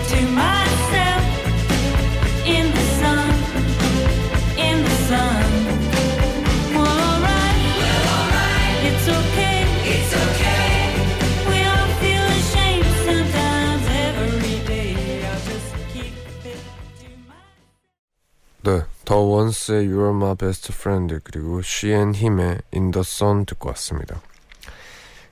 [19.05, 24.21] 더 원스의 You're My Best Friend 그리고 쉬앤힘의 In The Sun 듣고 왔습니다.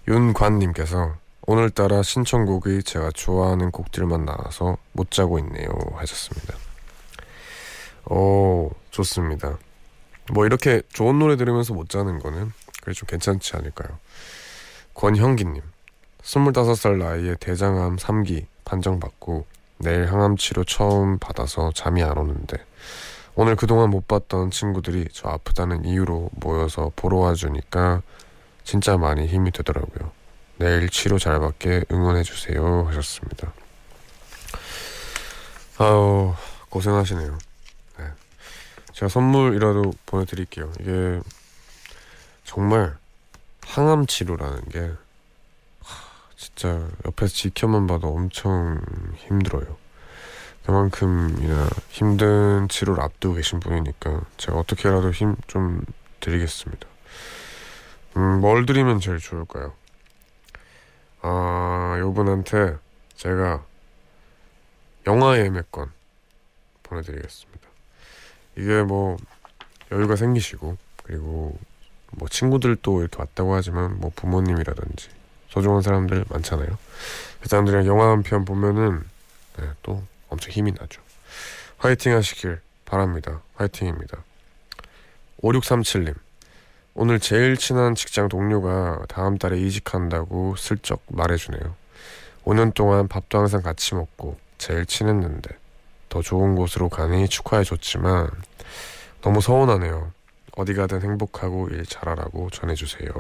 [0.08, 1.14] 윤관님께서
[1.46, 6.54] 오늘따라 신청곡이 제가 좋아하는 곡들만 나와서 못 자고 있네요 하셨습니다.
[8.06, 9.56] 오 좋습니다.
[10.32, 13.98] 뭐 이렇게 좋은 노래 들으면서 못 자는 거는 그게 좀 괜찮지 않을까요?
[14.94, 15.62] 권형기님
[16.22, 19.46] 25살 나이에 대장암 3기 판정받고
[19.78, 22.58] 내일 항암 치료 처음 받아서 잠이 안 오는데
[23.34, 28.02] 오늘 그동안 못 봤던 친구들이 저 아프다는 이유로 모여서 보러 와주니까
[28.64, 30.10] 진짜 많이 힘이 되더라고요.
[30.56, 33.52] 내일 치료 잘 받게 응원해주세요 하셨습니다.
[35.78, 36.34] 아우
[36.68, 37.38] 고생하시네요.
[37.98, 38.04] 네.
[38.92, 40.70] 제가 선물이라도 보내드릴게요.
[40.80, 41.20] 이게
[42.44, 42.96] 정말
[43.62, 44.80] 항암 치료라는 게
[45.82, 45.96] 하,
[46.36, 48.82] 진짜 옆에서 지켜만 봐도 엄청
[49.16, 49.79] 힘들어요.
[50.66, 55.84] 그만큼이나 힘든 치료를 앞두고 계신 분이니까 제가 어떻게라도 힘 좀
[56.20, 56.86] 드리겠습니다.
[58.16, 59.72] 음, 뭘 드리면 제일 좋을까요?
[61.22, 62.76] 아, 요분한테
[63.16, 63.64] 제가
[65.06, 65.90] 영화 예매권
[66.82, 67.60] 보내드리겠습니다.
[68.56, 69.16] 이게 뭐
[69.92, 71.58] 여유가 생기시고 그리고
[72.12, 75.08] 뭐 친구들도 이렇게 왔다고 하지만 뭐 부모님이라든지
[75.48, 76.68] 소중한 사람들 많잖아요.
[77.40, 79.02] 그 사람들이랑 영화 한 편 보면은
[79.58, 81.02] 네, 또 엄청 힘이 나죠.
[81.78, 83.42] 화이팅 하시길 바랍니다.
[83.54, 84.24] 화이팅입니다.
[85.42, 86.14] 5637님.
[86.94, 91.74] 오늘 제일 친한 직장 동료가 다음 달에 이직한다고 슬쩍 말해주네요.
[92.44, 95.50] 5년 동안 밥도 항상 같이 먹고 제일 친했는데
[96.08, 98.30] 더 좋은 곳으로 가니 축하해줬지만
[99.22, 100.12] 너무 서운하네요.
[100.56, 103.10] 어디 가든 행복하고 일 잘하라고 전해주세요.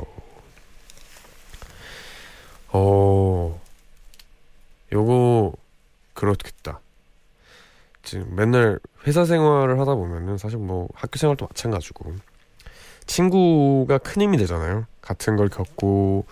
[2.72, 3.60] 어,
[4.92, 5.52] 요거
[6.14, 6.80] 그렇겠다.
[8.10, 12.14] 지금 맨날 회사 생활을 하다 보면은 사실 뭐 학교 생활도 마찬가지고
[13.06, 14.86] 친구가 큰 힘이 되잖아요.
[15.00, 16.26] 같은 걸 겪고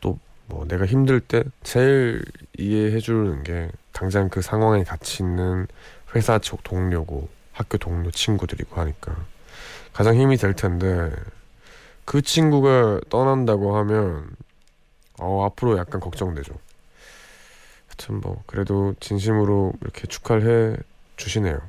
[0.00, 2.24] 또 뭐 내가 힘들 때 제일
[2.56, 5.66] 이해해 주는 게 당장 그 상황에 같이 있는
[6.14, 9.16] 회사 쪽 동료고 학교 동료 친구들이고 하니까
[9.92, 11.10] 가장 힘이 될 텐데
[12.04, 14.28] 그 친구가 떠난다고 하면
[15.18, 16.54] 어 앞으로 약간 걱정되죠.
[17.88, 20.76] 하여튼 뭐 그래도 진심으로 이렇게 축하를 해
[21.16, 21.60] 주시네요.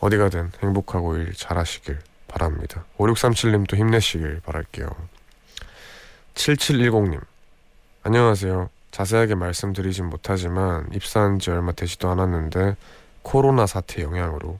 [0.00, 1.98] 어디 가든 행복하고 일 잘하시길
[2.28, 2.84] 바랍니다.
[2.98, 4.88] 5637님도 힘내시길 바랄게요.
[6.34, 7.20] 7710님
[8.02, 8.68] 안녕하세요.
[8.90, 12.76] 자세하게 말씀드리진 못하지만 입사한 지 얼마 되지도 않았는데
[13.22, 14.58] 코로나 사태 영향으로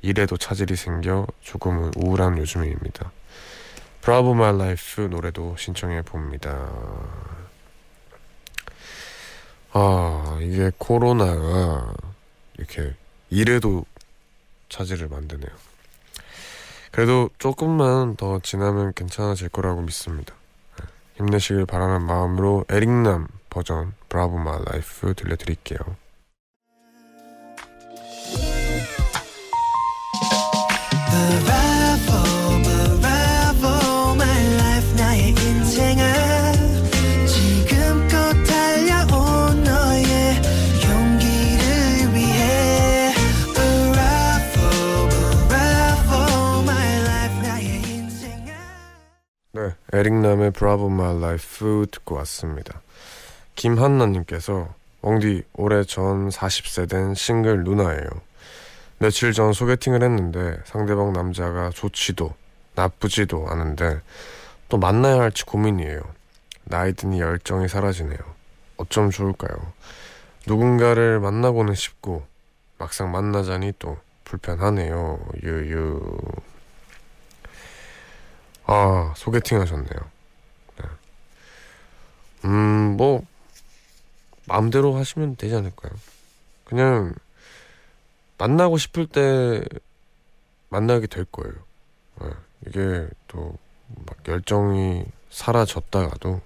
[0.00, 3.10] 일에도 차질이 생겨 조금은 우울한 요즘입니다.
[4.00, 6.70] Bravo My Life 노래도 신청해 봅니다.
[9.72, 11.92] 아, 이게 코로나가
[12.56, 12.94] 이렇게
[13.30, 13.84] 일에도
[14.68, 15.50] 차질을 만드네요.
[16.90, 20.34] 그래도 조금만 더 지나면 괜찮아질 거라고 믿습니다.
[20.80, 25.78] 네, 힘내시길 바라는 마음으로 에릭남 버전 브라보 마 라이프 들려드릴게요.
[49.90, 52.82] 에릭남의 Bravo My Life 듣고 왔습니다.
[53.54, 54.68] 김한나님께서
[55.00, 58.06] 웡디 올해 전 40세 된 싱글 누나예요.
[58.98, 62.34] 며칠 전 소개팅을 했는데 상대방 남자가 좋지도
[62.74, 64.00] 나쁘지도 않은데
[64.68, 66.02] 또 만나야 할지 고민이에요.
[66.64, 68.18] 나이 드니 열정이 사라지네요.
[68.76, 69.72] 어쩜 좋을까요?
[70.46, 72.26] 누군가를 만나고는 싶고
[72.76, 75.18] 막상 만나자니 또 불편하네요.
[75.42, 76.00] 유유.
[78.68, 79.88] 아 소개팅 하셨네요.
[80.80, 80.84] 네.
[82.44, 83.24] 음, 뭐
[84.46, 85.92] 마음대로 하시면 되지 않을까요?
[86.64, 87.14] 그냥
[88.38, 89.62] 만나고 싶을 때
[90.68, 91.54] 만나게 될 거예요.
[92.20, 92.28] 네.
[92.66, 93.58] 이게 또
[93.88, 96.40] 막 열정이 사라졌다가도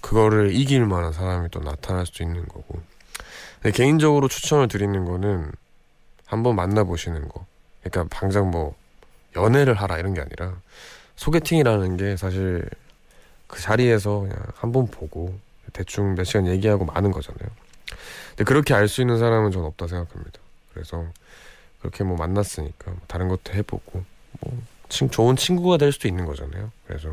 [0.00, 2.80] 그거를 이길 만한 사람이 또 나타날 수 있는 거고.
[3.74, 5.50] 개인적으로 추천을 드리는 거는
[6.26, 7.46] 한번 만나보시는 거.
[7.82, 8.76] 그러니까 당장 뭐
[9.34, 10.54] 연애를 하라 이런 게 아니라
[11.18, 12.68] 소개팅이라는 게 사실
[13.48, 15.38] 그 자리에서 그냥 한 번 보고
[15.72, 17.48] 대충 몇 시간 얘기하고 마는 거잖아요.
[18.30, 20.38] 근데 그렇게 알 수 있는 사람은 전 없다 생각합니다.
[20.72, 21.04] 그래서
[21.80, 24.04] 그렇게 뭐 만났으니까 다른 것도 해보고
[24.40, 26.70] 뭐 친, 좋은 친구가 될 수도 있는 거잖아요.
[26.86, 27.08] 그래서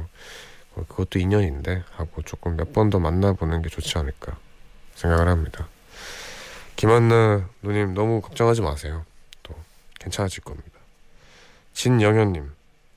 [0.76, 4.38] 뭐 그것도 인연인데 하고 조금 몇 번 더 만나보는 게 좋지 않을까
[4.96, 5.68] 생각을 합니다.
[6.76, 9.06] 김한나 누님 너무 걱정하지 마세요.
[9.44, 9.56] 또
[10.00, 10.70] 괜찮아질 겁니다.
[11.74, 12.52] 진영현님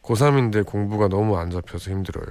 [0.08, 2.26] 고3인데 공부가 너무 안 잡혀서 힘들어요.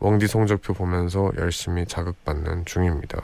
[0.00, 3.20] 웡디 성적표 보면서 열심히 자극받는 중입니다.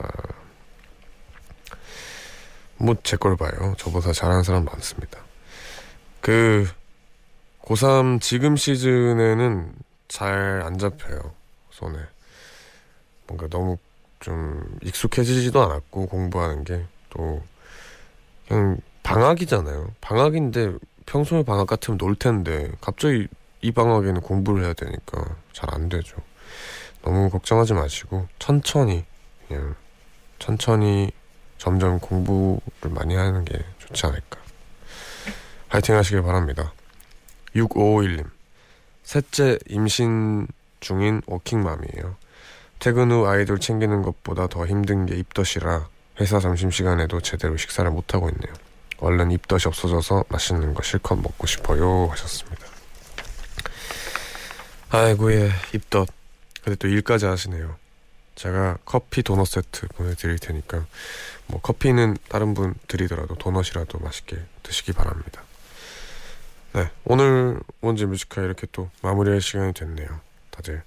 [2.77, 3.73] 뭐 제 걸 봐요.
[3.77, 5.19] 저보다 잘하는 사람 많습니다.
[6.21, 6.67] 그
[7.63, 9.73] 고3 지금 시즌에는
[10.07, 11.19] 잘 안 잡혀요.
[11.71, 11.97] 손에.
[13.27, 13.77] 뭔가 너무
[14.19, 17.41] 좀 익숙해지지도 않았고 공부하는 게 또
[18.47, 19.91] 그냥 방학이잖아요.
[20.01, 20.73] 방학인데
[21.05, 23.27] 평소에 방학 같으면 놀 텐데 갑자기
[23.65, 26.17] 이 방학에는 공부를 해야 되니까 잘 안 되죠.
[27.01, 29.05] 너무 걱정하지 마시고 천천히
[29.47, 29.75] 그냥
[30.37, 31.11] 천천히
[31.57, 34.39] 점점 공부를 많이 하는 게 좋지 않을까.
[35.69, 36.73] 파이팅 하시길 바랍니다.
[37.55, 38.29] 6551님.
[39.03, 40.47] 셋째 임신
[40.79, 42.15] 중인 워킹맘이에요.
[42.77, 45.87] 퇴근 후 아이들 챙기는 것보다 더 힘든 게 입덧이라
[46.19, 48.53] 회사 점심시간에도 제대로 식사를 못하고 있네요.
[48.99, 52.64] 얼른 입덧이 없어져서 맛있는 거 실컷 먹고 싶어요 하셨습니다.
[54.89, 56.07] 아이고 예 입덧.
[56.63, 57.75] 근데 또 일까지 하시네요.
[58.35, 60.85] 제가 커피 도넛 세트 보내드릴 테니까
[61.47, 65.41] 뭐 커피는 다른 분 드리더라도 도넛이라도 맛있게 드시기 바랍니다.
[66.73, 70.07] 네 오늘 원지 뮤지컬 이렇게 또 마무리할 시간이 됐네요.
[70.51, 70.83] 다들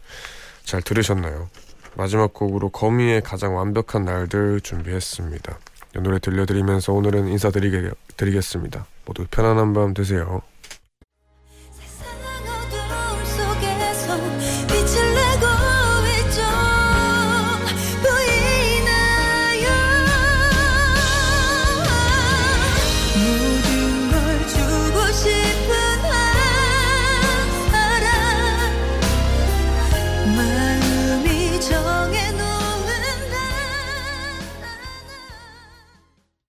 [0.64, 1.48] 잘 들으셨나요?
[1.94, 5.58] 마지막 곡으로 거미의 가장 완벽한 날들 준비했습니다.
[5.96, 8.86] 이 노래 들려드리면서 오늘은 인사드리겠습니다.
[9.06, 10.42] 모두 편안한 밤 되세요.